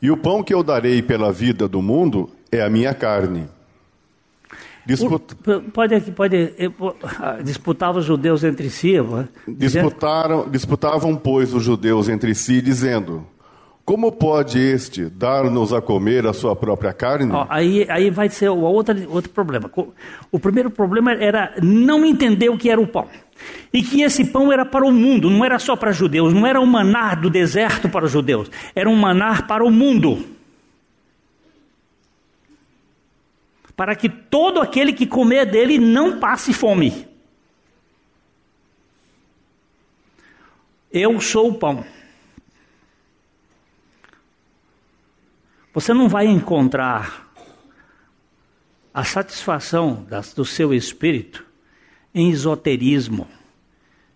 E 0.00 0.10
o 0.10 0.16
pão 0.16 0.42
que 0.42 0.54
eu 0.54 0.62
darei 0.62 1.02
pela 1.02 1.32
vida 1.32 1.66
do 1.66 1.82
mundo 1.82 2.30
é 2.52 2.62
a 2.62 2.70
minha 2.70 2.94
carne 2.94 3.48
Disput... 4.88 5.34
Pode, 5.74 6.00
pode 6.12 6.54
ah, 7.20 7.38
disputavam 7.44 8.00
os 8.00 8.06
judeus 8.06 8.42
entre 8.42 8.70
si. 8.70 8.94
Disputaram, 9.46 10.48
disputavam, 10.48 11.14
pois, 11.14 11.52
os 11.52 11.62
judeus 11.62 12.08
entre 12.08 12.34
si, 12.34 12.62
dizendo: 12.62 13.26
Como 13.88 14.12
pode 14.12 14.58
este 14.58 15.06
dar-nos 15.06 15.72
a 15.72 15.80
comer 15.80 16.26
a 16.26 16.34
sua 16.34 16.54
própria 16.54 16.92
carne? 16.92 17.32
Ó, 17.32 17.46
aí, 17.48 17.86
aí 17.88 18.10
vai 18.10 18.28
ser 18.28 18.50
o 18.50 18.60
outro, 18.60 18.94
outro 19.10 19.30
problema. 19.30 19.70
O 20.30 20.38
primeiro 20.38 20.70
problema 20.70 21.14
era 21.14 21.54
não 21.62 22.04
entender 22.04 22.50
o 22.50 22.58
que 22.58 22.68
era 22.68 22.78
o 22.78 22.86
pão. 22.86 23.08
E 23.72 23.82
que 23.82 24.02
esse 24.02 24.26
pão 24.26 24.52
era 24.52 24.66
para 24.66 24.84
o 24.84 24.92
mundo, 24.92 25.30
não 25.30 25.42
era 25.42 25.58
só 25.58 25.74
para 25.74 25.90
judeus, 25.90 26.34
não 26.34 26.46
era 26.46 26.60
um 26.60 26.66
manar 26.66 27.18
do 27.18 27.30
deserto 27.30 27.88
para 27.88 28.04
os 28.04 28.12
judeus, 28.12 28.50
era 28.74 28.90
um 28.90 28.94
manar 28.94 29.46
para 29.46 29.64
o 29.64 29.70
mundo. 29.70 30.22
para 33.74 33.94
que 33.94 34.10
todo 34.10 34.60
aquele 34.60 34.92
que 34.92 35.06
comer 35.06 35.46
dele 35.46 35.78
não 35.78 36.18
passe 36.18 36.52
fome. 36.52 37.06
Eu 40.92 41.18
sou 41.20 41.48
o 41.48 41.54
pão. 41.54 41.84
Você 45.78 45.94
não 45.94 46.08
vai 46.08 46.26
encontrar 46.26 47.30
a 48.92 49.04
satisfação 49.04 50.04
do 50.34 50.44
seu 50.44 50.74
espírito 50.74 51.46
em 52.12 52.30
esoterismo, 52.30 53.28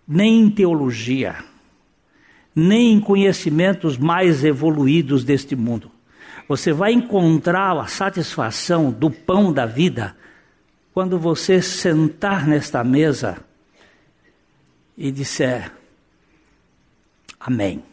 nem 0.09 0.41
em 0.41 0.51
teologia, 0.51 1.37
nem 2.53 2.95
em 2.95 3.01
conhecimentos 3.01 3.97
mais 3.97 4.43
evoluídos 4.43 5.23
deste 5.23 5.55
mundo. 5.55 5.89
Você 6.49 6.73
vai 6.73 6.93
encontrar 6.93 7.79
a 7.79 7.87
satisfação 7.87 8.91
do 8.91 9.09
pão 9.09 9.53
da 9.53 9.65
vida 9.65 10.17
quando 10.93 11.17
você 11.17 11.63
sentar 11.63 12.45
nesta 12.45 12.83
mesa 12.83 13.39
e 14.99 15.13
disser 15.13 15.71
Amém. 17.39 17.92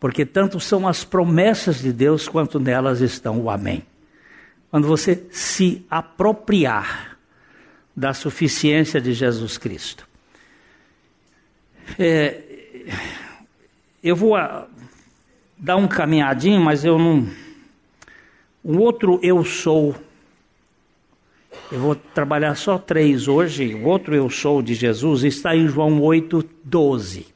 Porque 0.00 0.24
tanto 0.24 0.60
são 0.60 0.86
as 0.86 1.04
promessas 1.04 1.80
de 1.80 1.92
Deus 1.92 2.28
quanto 2.28 2.60
nelas 2.60 3.00
estão 3.00 3.40
o 3.40 3.50
Amém. 3.50 3.82
Quando 4.70 4.86
você 4.86 5.26
se 5.30 5.84
apropriar 5.90 7.18
da 7.98 8.14
suficiência 8.14 9.00
de 9.00 9.12
Jesus 9.12 9.58
Cristo. 9.58 10.06
É, 11.98 12.40
eu 14.02 14.14
vou 14.14 14.36
ah, 14.36 14.68
dar 15.58 15.76
um 15.76 15.88
caminhadinho, 15.88 16.60
mas 16.60 16.84
eu 16.84 16.96
não. 16.96 17.26
Um 18.64 18.78
outro 18.78 19.18
eu 19.20 19.44
sou. 19.44 19.96
Eu 21.72 21.80
vou 21.80 21.96
trabalhar 21.96 22.54
só 22.54 22.78
três 22.78 23.26
hoje. 23.26 23.74
O 23.74 23.84
outro 23.84 24.14
eu 24.14 24.30
sou 24.30 24.62
de 24.62 24.74
Jesus 24.74 25.24
está 25.24 25.56
em 25.56 25.66
João 25.66 26.00
8, 26.00 26.44
12. 26.62 27.26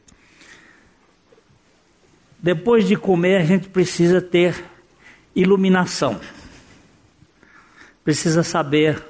Depois 2.42 2.88
de 2.88 2.96
comer, 2.96 3.36
a 3.36 3.44
gente 3.44 3.68
precisa 3.68 4.20
ter 4.20 4.64
iluminação. 5.32 6.20
Precisa 8.02 8.42
saber 8.42 9.00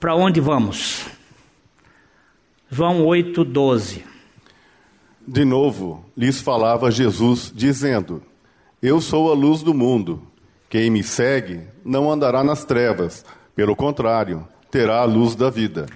para 0.00 0.16
onde 0.16 0.40
vamos. 0.40 1.06
João 2.68 3.06
8, 3.06 3.44
12. 3.44 4.04
De 5.24 5.44
novo, 5.44 6.04
lhes 6.16 6.40
falava 6.40 6.90
Jesus, 6.90 7.52
dizendo: 7.54 8.20
Eu 8.82 9.00
sou 9.00 9.30
a 9.30 9.34
luz 9.34 9.62
do 9.62 9.72
mundo. 9.72 10.20
Quem 10.68 10.90
me 10.90 11.04
segue 11.04 11.60
não 11.84 12.10
andará 12.10 12.42
nas 12.42 12.64
trevas, 12.64 13.24
pelo 13.54 13.76
contrário, 13.76 14.48
terá 14.68 15.02
a 15.02 15.04
luz 15.04 15.36
da 15.36 15.48
vida. 15.48 15.86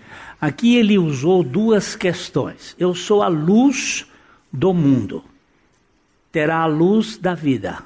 Aqui 0.40 0.76
ele 0.76 0.96
usou 0.96 1.42
duas 1.42 1.96
questões. 1.96 2.76
Eu 2.78 2.94
sou 2.94 3.22
a 3.22 3.28
luz 3.28 4.06
do 4.56 4.72
mundo. 4.72 5.22
Terá 6.32 6.60
a 6.60 6.66
luz 6.66 7.16
da 7.16 7.34
vida. 7.34 7.78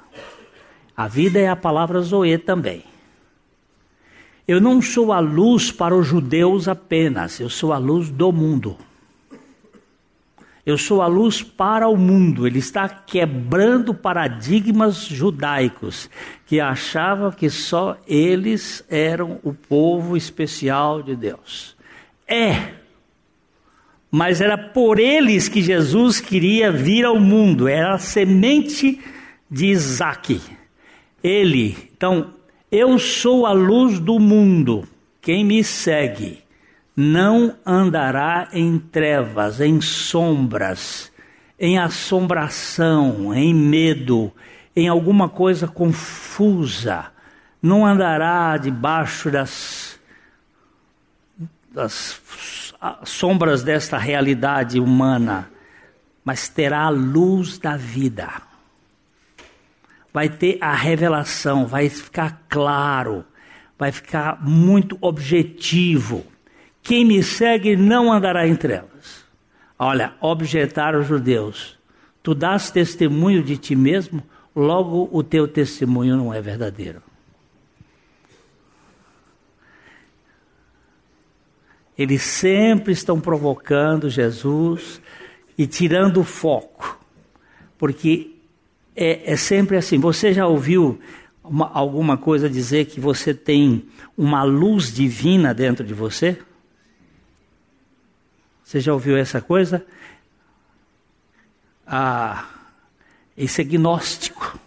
A 0.97 1.09
vida 1.09 1.39
é 1.39 1.49
a 1.49 1.57
palavra 1.57 2.01
Zoe 2.01 2.39
também. 2.39 2.85
Eu 4.47 4.61
não 4.61 4.81
sou 4.81 5.13
a 5.13 5.19
luz 5.21 5.71
para 5.71 5.95
os 5.95 6.07
judeus 6.07 6.69
apenas, 6.69 7.39
eu 7.41 7.49
sou 7.49 7.73
a 7.73 7.79
luz 7.79 8.11
do 8.11 8.33
mundo. 8.33 8.77
Eu 10.65 10.77
sou 10.77 11.03
a 11.03 11.07
luz 11.07 11.43
para 11.43 11.89
o 11.89 11.97
mundo. 11.97 12.47
Ele 12.47 12.59
está 12.59 12.89
quebrando 12.89 13.95
paradigmas 13.95 15.05
judaicos 15.05 16.11
que 16.47 16.61
achavam 16.61 17.33
que 17.33 17.49
só 17.49 17.97
eles 18.07 18.85
eram 18.89 19.41
o 19.43 19.53
povo 19.55 20.17
especial 20.17 21.03
de 21.03 21.17
Deus. 21.17 21.75
É, 22.27 22.80
mas 24.11 24.41
era 24.41 24.59
por 24.59 24.99
eles 24.99 25.49
que 25.49 25.63
Jesus 25.63 26.21
queria 26.21 26.73
vir 26.73 27.05
ao 27.05 27.21
mundo, 27.21 27.69
era 27.69 27.95
a 27.95 27.99
semente 27.99 29.01
de 29.49 29.67
Isaac. 29.67 30.41
Ele, 31.23 31.77
então, 31.97 32.33
eu 32.73 32.99
sou 32.99 33.47
a 33.47 33.53
luz 33.53 34.01
do 34.01 34.19
mundo. 34.19 34.89
Quem 35.21 35.45
me 35.45 35.63
segue 35.63 36.43
não 36.97 37.57
andará 37.65 38.49
em 38.53 38.79
trevas, 38.79 39.61
em 39.61 39.81
sombras, 39.81 41.13
em 41.59 41.79
assombração, 41.79 43.35
em 43.35 43.55
medo, 43.55 44.33
em 44.75 44.89
alguma 44.89 45.29
coisa 45.29 45.69
confusa. 45.69 47.07
Não 47.63 47.87
andará 47.87 48.57
debaixo 48.57 49.31
das, 49.31 50.01
das 51.73 52.70
sombras 53.05 53.63
desta 53.63 53.99
realidade 53.99 54.81
humana, 54.81 55.51
mas 56.25 56.49
terá 56.49 56.83
a 56.83 56.91
luz 56.91 57.59
da 57.59 57.77
vida 57.77 58.51
vai 60.13 60.29
ter 60.29 60.59
a 60.61 60.75
revelação, 60.75 61.67
vai 61.67 61.89
ficar 61.89 62.45
claro, 62.49 63.25
vai 63.79 63.93
ficar 63.93 64.45
muito 64.45 64.99
objetivo. 65.01 66.25
Quem 66.83 67.05
me 67.05 67.23
segue 67.23 67.77
não 67.77 68.13
andará 68.13 68.47
em 68.47 68.57
trevas. 68.57 69.25
Olha, 69.79 70.15
objetaram 70.21 71.01
os 71.01 71.07
judeus: 71.07 71.79
tu 72.23 72.35
dás 72.35 72.71
testemunho 72.71 73.43
de 73.43 73.57
ti 73.57 73.77
mesmo, 73.77 74.23
logo 74.55 75.09
o 75.13 75.23
teu 75.23 75.47
testemunho 75.47 76.17
não 76.17 76.35
é 76.35 76.41
verdadeiro. 76.41 77.03
Eles 82.01 82.23
sempre 82.23 82.95
estão 82.95 83.21
provocando 83.21 84.09
Jesus 84.09 85.03
e 85.59 85.67
tirando 85.67 86.21
o 86.21 86.25
foco, 86.25 86.99
porque 87.77 88.37
é, 88.97 89.33
é 89.33 89.37
sempre 89.37 89.77
assim. 89.77 89.99
Você 89.99 90.33
já 90.33 90.47
ouviu 90.47 90.99
uma, 91.45 91.71
alguma 91.71 92.17
coisa 92.17 92.49
dizer 92.49 92.87
que 92.87 92.99
você 92.99 93.35
tem 93.35 93.85
uma 94.17 94.43
luz 94.45 94.91
divina 94.91 95.53
dentro 95.53 95.85
de 95.85 95.93
você? 95.93 96.39
Você 98.65 98.81
já 98.81 98.95
ouviu 98.95 99.19
essa 99.19 99.43
coisa? 99.43 99.85
Ah, 101.87 102.49
esse 103.37 103.61
é 103.61 103.65
gnóstico. 103.65 104.59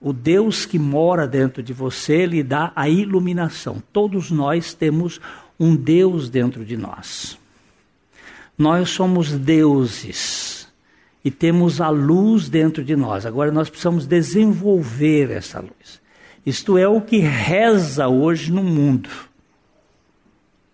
O 0.00 0.12
Deus 0.12 0.66
que 0.66 0.80
mora 0.80 1.28
dentro 1.28 1.62
de 1.62 1.72
você 1.72 2.26
lhe 2.26 2.42
dá 2.42 2.72
a 2.74 2.88
iluminação. 2.88 3.80
Todos 3.92 4.32
nós 4.32 4.74
temos 4.74 5.20
um 5.58 5.74
Deus 5.74 6.28
dentro 6.28 6.64
de 6.64 6.76
nós. 6.76 7.38
Nós 8.56 8.90
somos 8.90 9.32
deuses 9.32 10.68
e 11.24 11.30
temos 11.30 11.80
a 11.80 11.88
luz 11.88 12.48
dentro 12.48 12.84
de 12.84 12.94
nós. 12.96 13.26
Agora 13.26 13.50
nós 13.50 13.68
precisamos 13.68 14.06
desenvolver 14.06 15.30
essa 15.30 15.60
luz. 15.60 16.00
Isto 16.44 16.78
é 16.78 16.86
o 16.86 17.00
que 17.00 17.18
reza 17.18 18.06
hoje 18.06 18.52
no 18.52 18.62
mundo. 18.62 19.10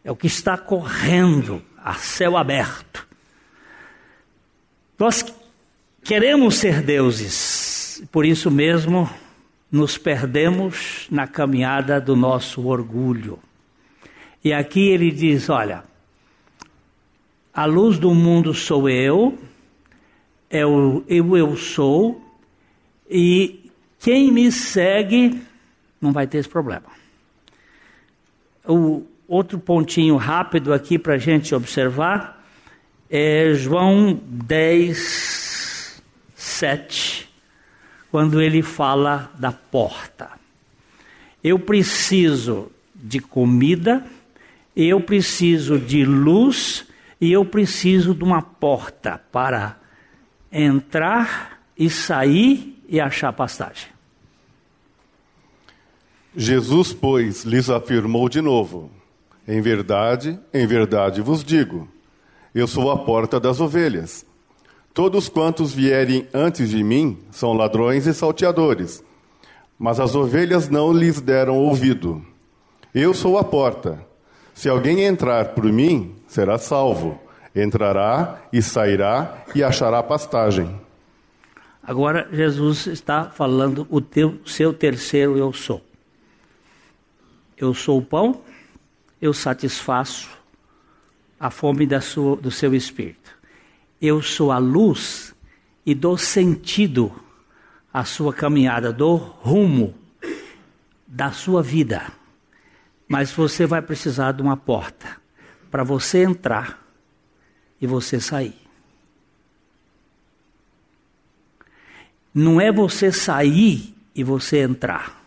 É 0.04 0.10
o 0.10 0.16
que 0.16 0.26
está 0.26 0.58
correndo 0.58 1.62
a 1.82 1.94
céu 1.94 2.36
aberto. 2.36 3.06
Nós 4.98 5.24
queremos 6.04 6.56
ser 6.56 6.82
deuses, 6.82 8.02
por 8.12 8.26
isso 8.26 8.50
mesmo 8.50 9.08
nos 9.70 9.96
perdemos 9.96 11.06
na 11.10 11.26
caminhada 11.26 12.00
do 12.00 12.14
nosso 12.14 12.66
orgulho. 12.66 13.38
E 14.44 14.52
aqui 14.52 14.88
ele 14.88 15.10
diz: 15.10 15.48
olha, 15.48 15.84
a 17.52 17.64
luz 17.64 17.98
do 17.98 18.14
mundo 18.14 18.52
sou 18.54 18.88
eu, 18.88 19.38
é 20.50 20.66
o 20.66 21.04
eu, 21.06 21.36
eu 21.36 21.56
sou, 21.56 22.20
e 23.08 23.70
quem 23.98 24.32
me 24.32 24.50
segue 24.50 25.42
não 26.00 26.12
vai 26.12 26.26
ter 26.26 26.38
esse 26.38 26.48
problema. 26.48 26.86
O 28.66 29.04
outro 29.28 29.58
pontinho 29.58 30.16
rápido 30.16 30.72
aqui 30.72 30.98
para 30.98 31.14
a 31.14 31.18
gente 31.18 31.54
observar 31.54 32.44
é 33.08 33.52
João 33.54 34.18
10, 34.26 36.02
7, 36.34 37.28
quando 38.10 38.40
ele 38.40 38.62
fala 38.62 39.30
da 39.38 39.52
porta. 39.52 40.30
Eu 41.44 41.58
preciso 41.58 42.70
de 42.94 43.20
comida, 43.20 44.04
eu 44.74 45.00
preciso 45.00 45.78
de 45.78 46.04
luz 46.04 46.86
e 47.20 47.30
eu 47.32 47.44
preciso 47.44 48.14
de 48.14 48.24
uma 48.24 48.42
porta 48.42 49.20
para 49.30 49.78
entrar 50.50 51.62
e 51.78 51.88
sair 51.88 52.82
e 52.88 53.00
achar 53.00 53.32
pastagem. 53.32 53.88
Jesus, 56.34 56.92
pois, 56.92 57.44
lhes 57.44 57.68
afirmou 57.68 58.28
de 58.28 58.40
novo: 58.40 58.90
Em 59.46 59.60
verdade, 59.60 60.38
em 60.52 60.66
verdade 60.66 61.20
vos 61.20 61.44
digo, 61.44 61.88
eu 62.54 62.66
sou 62.66 62.90
a 62.90 62.98
porta 62.98 63.38
das 63.38 63.60
ovelhas. 63.60 64.26
Todos 64.94 65.28
quantos 65.28 65.72
vierem 65.72 66.28
antes 66.34 66.68
de 66.68 66.82
mim 66.82 67.18
são 67.30 67.54
ladrões 67.54 68.06
e 68.06 68.12
salteadores, 68.12 69.02
mas 69.78 69.98
as 69.98 70.14
ovelhas 70.14 70.68
não 70.68 70.92
lhes 70.92 71.20
deram 71.20 71.56
ouvido. 71.56 72.22
Eu 72.94 73.14
sou 73.14 73.38
a 73.38 73.44
porta. 73.44 74.11
Se 74.54 74.68
alguém 74.68 75.04
entrar 75.04 75.54
por 75.54 75.64
mim, 75.64 76.14
será 76.26 76.58
salvo 76.58 77.20
entrará 77.54 78.40
e 78.52 78.62
sairá 78.62 79.44
e 79.54 79.62
achará 79.62 80.02
pastagem. 80.02 80.80
Agora 81.82 82.28
Jesus 82.32 82.86
está 82.86 83.24
falando 83.24 83.86
o 83.90 84.00
teu, 84.00 84.40
seu 84.46 84.72
terceiro 84.72 85.36
eu 85.36 85.52
sou. 85.52 85.82
Eu 87.56 87.74
sou 87.74 87.98
o 87.98 88.02
pão, 88.02 88.40
eu 89.20 89.34
satisfaço 89.34 90.28
a 91.38 91.50
fome 91.50 91.88
sua, 92.00 92.36
do 92.36 92.50
seu 92.50 92.74
espírito. 92.74 93.30
Eu 94.00 94.22
sou 94.22 94.50
a 94.50 94.58
luz 94.58 95.34
e 95.84 95.94
dou 95.94 96.16
sentido 96.16 97.12
à 97.92 98.04
sua 98.04 98.32
caminhada, 98.32 98.92
dou 98.92 99.16
rumo 99.16 99.94
da 101.06 101.30
sua 101.32 101.62
vida. 101.62 102.12
Mas 103.12 103.30
você 103.30 103.66
vai 103.66 103.82
precisar 103.82 104.32
de 104.32 104.40
uma 104.40 104.56
porta 104.56 105.18
para 105.70 105.84
você 105.84 106.24
entrar 106.24 106.82
e 107.78 107.86
você 107.86 108.18
sair. 108.18 108.58
Não 112.32 112.58
é 112.58 112.72
você 112.72 113.12
sair 113.12 113.94
e 114.14 114.24
você 114.24 114.62
entrar. 114.62 115.22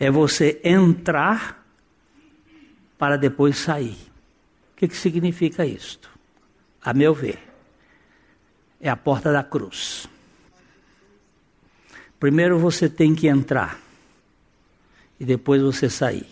É 0.00 0.10
você 0.10 0.62
entrar 0.64 1.62
para 2.96 3.18
depois 3.18 3.58
sair. 3.58 3.98
que, 4.76 4.88
que 4.88 4.96
significa 4.96 5.66
isto? 5.66 6.08
A 6.80 6.94
meu 6.94 7.12
ver, 7.12 7.38
é 8.80 8.88
a 8.88 8.96
porta 8.96 9.30
da 9.30 9.44
cruz. 9.44 10.08
Primeiro 12.18 12.58
você 12.58 12.88
tem 12.88 13.14
que 13.14 13.28
entrar 13.28 13.87
e 15.18 15.24
depois 15.24 15.62
você 15.62 15.88
sair, 15.88 16.26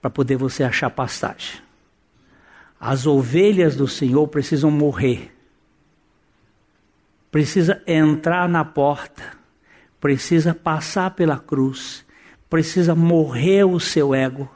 para 0.00 0.10
poder 0.10 0.36
você 0.36 0.62
achar 0.62 0.90
passagem. 0.90 1.60
As 2.78 3.06
ovelhas 3.06 3.76
do 3.76 3.88
Senhor 3.88 4.26
precisam 4.28 4.70
morrer. 4.70 5.32
Precisa 7.30 7.82
entrar 7.86 8.48
na 8.48 8.64
porta, 8.64 9.32
precisa 10.00 10.54
passar 10.54 11.10
pela 11.12 11.38
cruz, 11.38 12.04
precisa 12.48 12.94
morrer 12.94 13.64
o 13.64 13.80
seu 13.80 14.14
ego, 14.14 14.48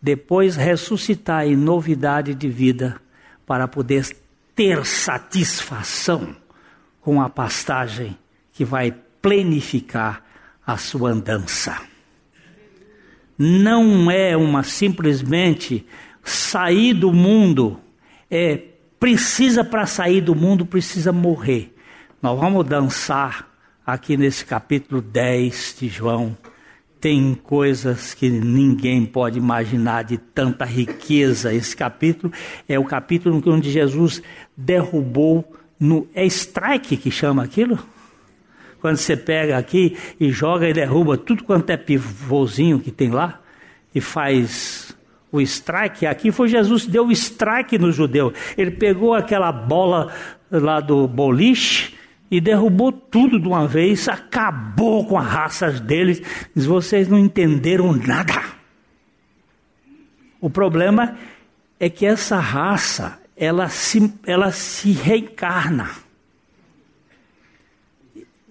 depois 0.00 0.56
ressuscitar 0.56 1.46
em 1.46 1.56
novidade 1.56 2.34
de 2.34 2.48
vida 2.48 3.00
para 3.44 3.68
poder 3.68 4.06
ter 4.54 4.86
satisfação 4.86 6.34
com 7.00 7.20
a 7.20 7.28
pastagem 7.28 8.16
que 8.52 8.64
vai 8.64 8.94
plenificar 9.20 10.24
a 10.66 10.76
sua 10.76 11.10
andança. 11.10 11.95
Não 13.38 14.10
é 14.10 14.36
uma 14.36 14.62
simplesmente 14.62 15.84
sair 16.22 16.94
do 16.94 17.12
mundo, 17.12 17.78
é 18.30 18.60
precisa 18.98 19.62
para 19.62 19.86
sair 19.86 20.20
do 20.20 20.34
mundo 20.34 20.64
precisa 20.64 21.12
morrer. 21.12 21.74
Nós 22.22 22.38
vamos 22.40 22.64
dançar 22.64 23.48
aqui 23.86 24.16
nesse 24.16 24.44
capítulo 24.44 25.00
10 25.00 25.76
de 25.78 25.88
João. 25.88 26.36
Tem 26.98 27.34
coisas 27.34 28.14
que 28.14 28.28
ninguém 28.28 29.04
pode 29.04 29.38
imaginar 29.38 30.02
de 30.02 30.16
tanta 30.16 30.64
riqueza. 30.64 31.52
Esse 31.52 31.76
capítulo 31.76 32.32
é 32.66 32.78
o 32.78 32.84
capítulo 32.84 33.40
onde 33.46 33.70
Jesus 33.70 34.22
derrubou 34.56 35.44
no 35.78 36.08
é 36.14 36.24
strike 36.24 36.96
que 36.96 37.10
chama 37.10 37.44
aquilo? 37.44 37.78
Quando 38.80 38.96
você 38.96 39.16
pega 39.16 39.56
aqui 39.56 39.96
e 40.18 40.30
joga 40.30 40.68
e 40.68 40.72
derruba 40.72 41.16
tudo 41.16 41.44
quanto 41.44 41.70
é 41.70 41.76
pivôzinho 41.76 42.80
que 42.80 42.90
tem 42.90 43.10
lá 43.10 43.40
e 43.94 44.00
faz 44.00 44.96
o 45.32 45.40
strike. 45.40 46.06
Aqui 46.06 46.30
foi 46.30 46.48
Jesus 46.48 46.84
que 46.84 46.90
deu 46.90 47.06
o 47.06 47.12
strike 47.12 47.78
no 47.78 47.92
judeu. 47.92 48.32
Ele 48.56 48.70
pegou 48.70 49.14
aquela 49.14 49.50
bola 49.50 50.12
lá 50.50 50.80
do 50.80 51.06
boliche 51.08 51.94
e 52.30 52.40
derrubou 52.40 52.92
tudo 52.92 53.38
de 53.38 53.46
uma 53.46 53.66
vez, 53.66 54.08
acabou 54.08 55.06
com 55.06 55.18
as 55.18 55.26
raças 55.26 55.80
deles. 55.80 56.20
Diz, 56.54 56.66
vocês 56.66 57.08
não 57.08 57.18
entenderam 57.18 57.92
nada. 57.92 58.42
O 60.40 60.50
problema 60.50 61.16
é 61.78 61.88
que 61.88 62.04
essa 62.04 62.38
raça 62.38 63.18
ela 63.36 63.68
se, 63.68 64.12
ela 64.26 64.50
se 64.50 64.92
reencarna. 64.92 65.90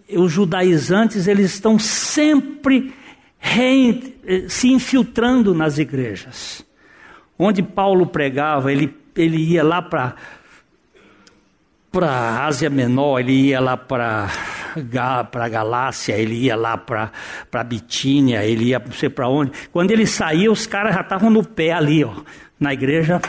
Os 0.09 0.31
judaizantes, 0.31 1.27
eles 1.27 1.53
estão 1.53 1.79
sempre 1.79 2.93
re, 3.39 4.15
se 4.47 4.71
infiltrando 4.71 5.53
nas 5.53 5.77
igrejas. 5.77 6.65
Onde 7.37 7.61
Paulo 7.61 8.07
pregava, 8.07 8.71
ele, 8.71 8.95
ele 9.15 9.37
ia 9.37 9.63
lá 9.63 9.81
para 9.81 10.15
para 11.91 12.11
a 12.11 12.45
Ásia 12.45 12.69
Menor, 12.69 13.19
ele 13.19 13.31
ia 13.31 13.59
lá 13.61 13.77
para 13.77 14.29
para 15.31 15.47
Galácia, 15.47 16.13
ele 16.17 16.35
ia 16.35 16.55
lá 16.55 16.77
para 16.77 17.63
Bitínia, 17.63 18.43
ele 18.43 18.65
ia 18.65 18.79
não 18.79 18.91
sei 18.91 19.09
para 19.09 19.29
onde. 19.29 19.51
Quando 19.71 19.91
ele 19.91 20.05
saía, 20.05 20.51
os 20.51 20.67
caras 20.67 20.93
já 20.93 21.01
estavam 21.01 21.29
no 21.29 21.41
pé 21.41 21.71
ali, 21.71 22.03
ó, 22.03 22.13
na 22.59 22.73
igreja 22.73 23.21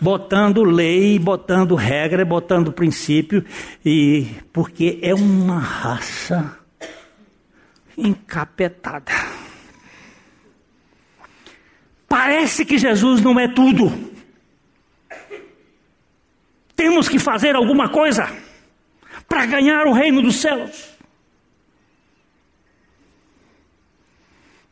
botando 0.00 0.62
lei, 0.64 1.18
botando 1.18 1.74
regra, 1.74 2.24
botando 2.24 2.72
princípio, 2.72 3.44
e 3.84 4.26
porque 4.52 4.98
é 5.02 5.14
uma 5.14 5.58
raça 5.58 6.58
encapetada. 7.96 9.12
Parece 12.08 12.64
que 12.64 12.78
Jesus 12.78 13.20
não 13.20 13.38
é 13.38 13.48
tudo. 13.48 13.92
Temos 16.74 17.08
que 17.08 17.18
fazer 17.18 17.56
alguma 17.56 17.88
coisa 17.88 18.30
para 19.28 19.46
ganhar 19.46 19.86
o 19.86 19.92
reino 19.92 20.22
dos 20.22 20.36
céus. 20.36 20.94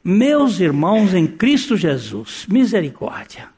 Meus 0.02 0.60
irmãos 0.60 1.14
em 1.14 1.26
Cristo 1.26 1.78
Jesus, 1.78 2.46
misericórdia. 2.46 3.53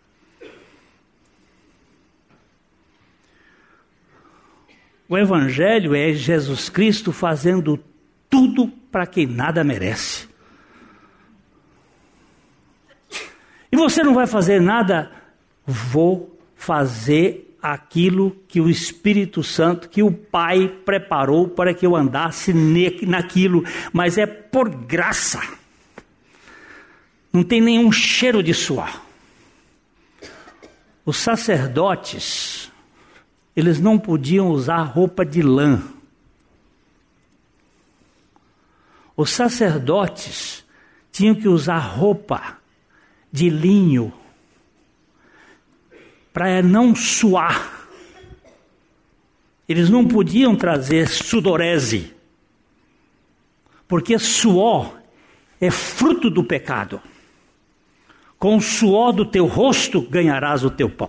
O 5.09 5.17
Evangelho 5.17 5.95
é 5.95 6.13
Jesus 6.13 6.69
Cristo 6.69 7.13
fazendo 7.13 7.79
tudo 8.29 8.69
para 8.91 9.07
quem 9.07 9.27
nada 9.27 9.63
merece. 9.63 10.29
E 13.71 13.77
você 13.77 14.03
não 14.03 14.15
vai 14.15 14.27
fazer 14.27 14.61
nada, 14.61 15.11
vou 15.65 16.39
fazer 16.57 17.57
aquilo 17.63 18.37
que 18.49 18.61
o 18.61 18.69
Espírito 18.69 19.43
Santo, 19.43 19.89
que 19.89 20.03
o 20.03 20.13
Pai 20.13 20.69
preparou 20.85 21.49
para 21.49 21.75
que 21.75 21.85
eu 21.85 21.95
andasse 21.95 22.53
naquilo, 23.03 23.65
mas 23.93 24.19
é 24.19 24.27
por 24.27 24.69
graça. 24.69 25.41
Não 27.33 27.43
tem 27.43 27.61
nenhum 27.61 27.93
cheiro 27.93 28.43
de 28.43 28.55
suor. 28.55 29.03
Os 31.05 31.19
sacerdotes 31.19 32.56
eles 33.57 33.81
não 33.81 33.99
podiam 33.99 34.51
usar 34.51 34.83
roupa 34.83 35.25
de 35.25 35.41
lã. 35.41 35.83
Os 39.17 39.31
sacerdotes 39.31 40.63
tinham 41.11 41.35
que 41.35 41.49
usar 41.49 41.79
roupa 41.79 42.59
de 43.33 43.49
linho 43.49 44.13
para 46.35 46.63
não 46.63 46.95
suar. 46.95 47.89
Eles 49.67 49.89
não 49.89 50.07
podiam 50.07 50.55
trazer 50.55 51.09
sudorese, 51.09 52.15
porque 53.89 54.19
suor 54.19 55.01
é 55.59 55.71
fruto 55.71 56.29
do 56.29 56.45
pecado. 56.45 57.01
Com 58.39 58.59
o 58.59 58.61
suor 58.61 59.15
do 59.15 59.25
teu 59.25 59.47
rosto 59.47 60.03
ganharás 60.03 60.63
o 60.63 60.71
teu 60.71 60.91
pão. 60.91 61.09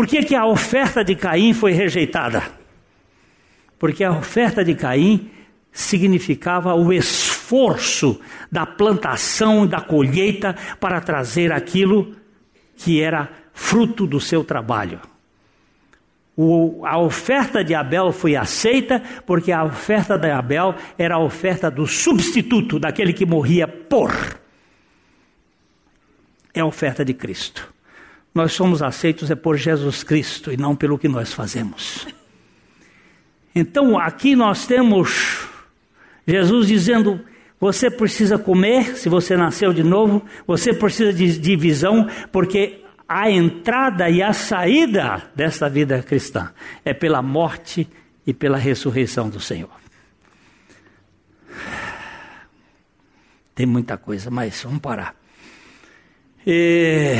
Por 0.00 0.06
que, 0.06 0.22
que 0.22 0.34
a 0.34 0.46
oferta 0.46 1.04
de 1.04 1.14
Caim 1.14 1.52
foi 1.52 1.72
rejeitada? 1.72 2.42
Porque 3.78 4.02
a 4.02 4.10
oferta 4.10 4.64
de 4.64 4.74
Caim 4.74 5.30
significava 5.70 6.74
o 6.74 6.90
esforço 6.90 8.18
da 8.50 8.64
plantação 8.64 9.66
da 9.66 9.82
colheita 9.82 10.56
para 10.80 11.02
trazer 11.02 11.52
aquilo 11.52 12.16
que 12.76 12.98
era 12.98 13.28
fruto 13.52 14.06
do 14.06 14.18
seu 14.18 14.42
trabalho. 14.42 15.02
O, 16.34 16.80
a 16.86 16.96
oferta 16.96 17.62
de 17.62 17.74
Abel 17.74 18.10
foi 18.10 18.36
aceita 18.36 19.02
porque 19.26 19.52
a 19.52 19.64
oferta 19.64 20.16
de 20.16 20.30
Abel 20.30 20.74
era 20.96 21.16
a 21.16 21.22
oferta 21.22 21.70
do 21.70 21.86
substituto, 21.86 22.78
daquele 22.78 23.12
que 23.12 23.26
morria 23.26 23.68
por. 23.68 24.40
É 26.54 26.60
a 26.60 26.64
oferta 26.64 27.04
de 27.04 27.12
Cristo. 27.12 27.70
Nós 28.34 28.52
somos 28.52 28.82
aceitos 28.82 29.30
é 29.30 29.34
por 29.34 29.56
Jesus 29.56 30.04
Cristo 30.04 30.52
e 30.52 30.56
não 30.56 30.76
pelo 30.76 30.98
que 30.98 31.08
nós 31.08 31.32
fazemos. 31.32 32.06
Então 33.54 33.98
aqui 33.98 34.36
nós 34.36 34.66
temos 34.66 35.48
Jesus 36.26 36.68
dizendo: 36.68 37.20
você 37.58 37.90
precisa 37.90 38.38
comer 38.38 38.96
se 38.96 39.08
você 39.08 39.36
nasceu 39.36 39.72
de 39.72 39.82
novo, 39.82 40.24
você 40.46 40.72
precisa 40.72 41.12
de, 41.12 41.38
de 41.38 41.56
visão, 41.56 42.08
porque 42.30 42.84
a 43.08 43.28
entrada 43.28 44.08
e 44.08 44.22
a 44.22 44.32
saída 44.32 45.30
desta 45.34 45.68
vida 45.68 46.00
cristã 46.02 46.52
é 46.84 46.94
pela 46.94 47.20
morte 47.20 47.88
e 48.24 48.32
pela 48.32 48.56
ressurreição 48.56 49.28
do 49.28 49.40
Senhor. 49.40 49.70
Tem 53.54 53.66
muita 53.66 53.98
coisa, 53.98 54.30
mas 54.30 54.62
vamos 54.62 54.78
parar. 54.78 55.14
E... 56.46 57.16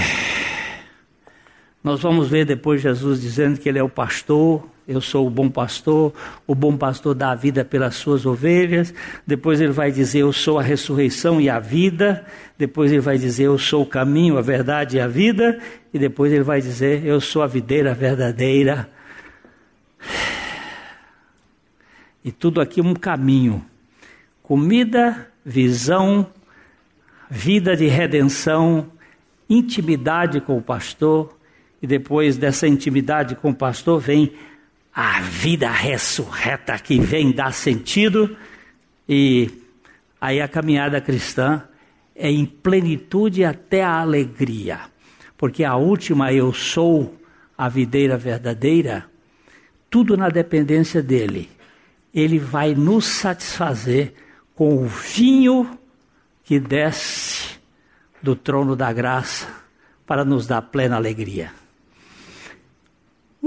Nós 1.83 2.01
vamos 2.01 2.29
ver 2.29 2.45
depois 2.45 2.83
Jesus 2.83 3.21
dizendo 3.21 3.59
que 3.59 3.69
ele 3.69 3.79
é 3.79 3.83
o 3.83 3.89
pastor, 3.89 4.67
eu 4.87 5.01
sou 5.01 5.27
o 5.27 5.31
bom 5.31 5.49
pastor, 5.49 6.13
o 6.47 6.55
bom 6.55 6.77
pastor 6.77 7.15
dá 7.15 7.31
a 7.31 7.35
vida 7.35 7.65
pelas 7.65 7.95
suas 7.95 8.27
ovelhas. 8.27 8.93
Depois 9.27 9.61
ele 9.61 9.73
vai 9.73 9.93
dizer, 9.93 10.19
eu 10.19 10.33
sou 10.33 10.59
a 10.59 10.63
ressurreição 10.63 11.41
e 11.41 11.49
a 11.49 11.61
vida. 11.61 12.27
Depois 12.59 12.91
ele 12.91 13.01
vai 13.01 13.17
dizer, 13.17 13.45
eu 13.45 13.57
sou 13.57 13.83
o 13.83 13.87
caminho, 13.87 14.37
a 14.37 14.43
verdade 14.43 14.97
e 14.97 15.01
a 15.01 15.07
vida. 15.07 15.61
E 15.95 15.99
depois 15.99 16.33
ele 16.33 16.43
vai 16.43 16.61
dizer, 16.61 17.07
eu 17.07 17.21
sou 17.21 17.43
a 17.43 17.47
videira 17.47 17.95
verdadeira. 17.95 18.91
E 22.25 22.33
tudo 22.33 22.61
aqui 22.61 22.81
um 22.81 22.95
caminho: 22.95 23.65
comida, 24.43 25.31
visão, 25.45 26.27
vida 27.31 27.77
de 27.77 27.87
redenção 27.87 28.91
intimidade 29.49 30.41
com 30.41 30.57
o 30.57 30.63
pastor, 30.63 31.37
e 31.83 31.87
depois 31.87 32.37
dessa 32.37 32.67
intimidade 32.67 33.35
com 33.35 33.51
o 33.51 33.55
pastor 33.55 34.01
vem 34.01 34.33
a 34.95 35.21
vida 35.21 35.71
ressurreta 35.71 36.79
que 36.79 36.99
vem 36.99 37.33
dar 37.33 37.53
sentido, 37.53 38.37
e 39.09 39.51
aí 40.21 40.41
a 40.41 40.49
caminhada 40.49 41.01
cristã 41.01 41.63
é 42.15 42.31
em 42.31 42.45
plenitude 42.45 43.45
até 43.45 43.83
a 43.83 44.01
alegria, 44.01 44.81
porque 45.39 45.65
a 45.65 45.77
última 45.77 46.33
eu 46.33 46.53
sou 46.53 47.19
a 47.57 47.69
videira 47.69 48.17
verdadeira, 48.17 49.07
tudo 49.89 50.17
na 50.17 50.29
dependência 50.29 51.03
dele. 51.03 51.49
Ele 52.13 52.39
vai 52.39 52.75
nos 52.75 53.07
satisfazer 53.07 54.13
com 54.55 54.83
o 54.83 54.87
vinho 54.87 55.79
que 56.45 56.59
desce 56.59 57.59
do 58.23 58.35
trono 58.35 58.75
da 58.75 58.93
graça 58.93 59.49
para 60.07 60.25
nos 60.25 60.47
dar 60.47 60.63
plena 60.63 60.97
alegria. 60.97 61.60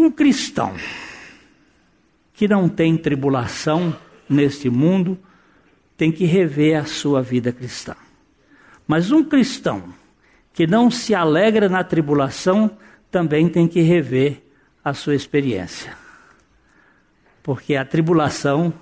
Um 0.03 0.11
cristão 0.11 0.75
que 2.33 2.45
não 2.45 2.67
tem 2.67 2.97
tribulação 2.97 3.95
neste 4.27 4.69
mundo 4.69 5.17
tem 5.95 6.11
que 6.11 6.25
rever 6.25 6.77
a 6.77 6.83
sua 6.83 7.21
vida 7.21 7.53
cristã. 7.53 7.95
Mas 8.85 9.11
um 9.11 9.23
cristão 9.23 9.93
que 10.51 10.67
não 10.67 10.91
se 10.91 11.15
alegra 11.15 11.69
na 11.69 11.85
tribulação 11.85 12.69
também 13.09 13.47
tem 13.47 13.65
que 13.65 13.79
rever 13.79 14.43
a 14.83 14.93
sua 14.93 15.15
experiência. 15.15 15.95
Porque 17.41 17.73
a 17.77 17.85
tribulação, 17.85 18.73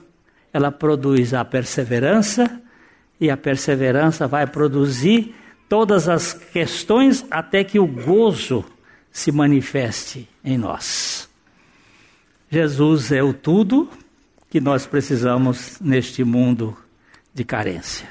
ela 0.52 0.72
produz 0.72 1.36
a 1.36 1.46
perseverança, 1.46 2.60
e 3.20 3.30
a 3.30 3.38
perseverança 3.38 4.28
vai 4.28 4.48
produzir 4.48 5.36
todas 5.70 6.10
as 6.10 6.34
questões 6.34 7.24
até 7.30 7.64
que 7.64 7.78
o 7.78 7.86
gozo 7.86 8.66
se 9.12 9.32
manifeste 9.32 10.28
em 10.43 10.57
nós. 10.57 11.30
Jesus 12.49 13.12
é 13.12 13.22
o 13.22 13.34
tudo 13.34 13.89
que 14.49 14.59
nós 14.59 14.86
precisamos 14.86 15.80
neste 15.80 16.24
mundo 16.24 16.78
de 17.34 17.43
carência. 17.43 18.09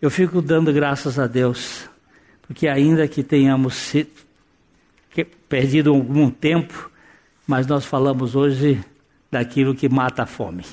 Eu 0.00 0.10
fico 0.10 0.42
dando 0.42 0.72
graças 0.72 1.18
a 1.18 1.26
Deus, 1.26 1.88
porque 2.42 2.68
ainda 2.68 3.06
que 3.08 3.22
tenhamos 3.22 3.94
perdido 5.48 5.90
algum 5.90 6.30
tempo, 6.30 6.90
mas 7.46 7.66
nós 7.66 7.84
falamos 7.84 8.34
hoje 8.34 8.82
daquilo 9.30 9.74
que 9.74 9.88
mata 9.88 10.24
a 10.24 10.26
fome, 10.26 10.64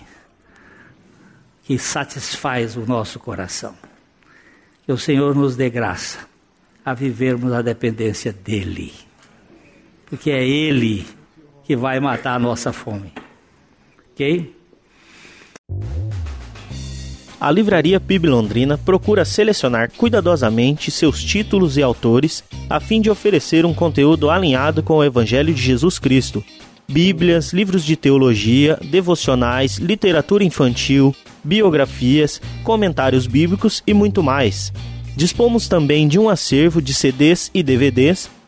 que 1.63 1.77
satisfaz 1.77 2.75
o 2.75 2.85
nosso 2.85 3.19
coração. 3.19 3.75
Que 4.85 4.91
o 4.91 4.97
Senhor 4.97 5.35
nos 5.35 5.55
dê 5.55 5.69
graça 5.69 6.27
a 6.83 6.93
vivermos 6.93 7.53
a 7.53 7.61
dependência 7.61 8.33
dEle, 8.33 8.91
porque 10.09 10.31
é 10.31 10.45
Ele 10.45 11.05
que 11.63 11.75
vai 11.75 11.99
matar 11.99 12.35
a 12.35 12.39
nossa 12.39 12.73
fome. 12.73 13.13
Ok? 14.11 14.55
A 17.39 17.49
Livraria 17.51 18.01
PIB 18.01 18.27
Londrina 18.27 18.77
procura 18.77 19.23
selecionar 19.23 19.89
cuidadosamente 19.95 20.91
seus 20.91 21.23
títulos 21.23 21.77
e 21.77 21.83
autores 21.83 22.43
a 22.69 22.81
fim 22.81 22.99
de 22.99 23.09
oferecer 23.09 23.65
um 23.65 23.73
conteúdo 23.73 24.29
alinhado 24.29 24.83
com 24.83 24.97
o 24.97 25.03
Evangelho 25.03 25.53
de 25.53 25.61
Jesus 25.61 25.97
Cristo. 25.97 26.43
Bíblias, 26.85 27.53
livros 27.53 27.85
de 27.85 27.95
teologia, 27.95 28.77
devocionais, 28.83 29.77
literatura 29.77 30.43
infantil, 30.43 31.15
biografias, 31.43 32.41
comentários 32.63 33.25
bíblicos 33.25 33.81
e 33.87 33.93
muito 33.93 34.21
mais. 34.21 34.73
Dispomos 35.15 35.67
também 35.67 36.07
de 36.07 36.19
um 36.19 36.27
acervo 36.27 36.81
de 36.81 36.93
CDs 36.93 37.49
e 37.53 37.63
DVDs 37.63 38.29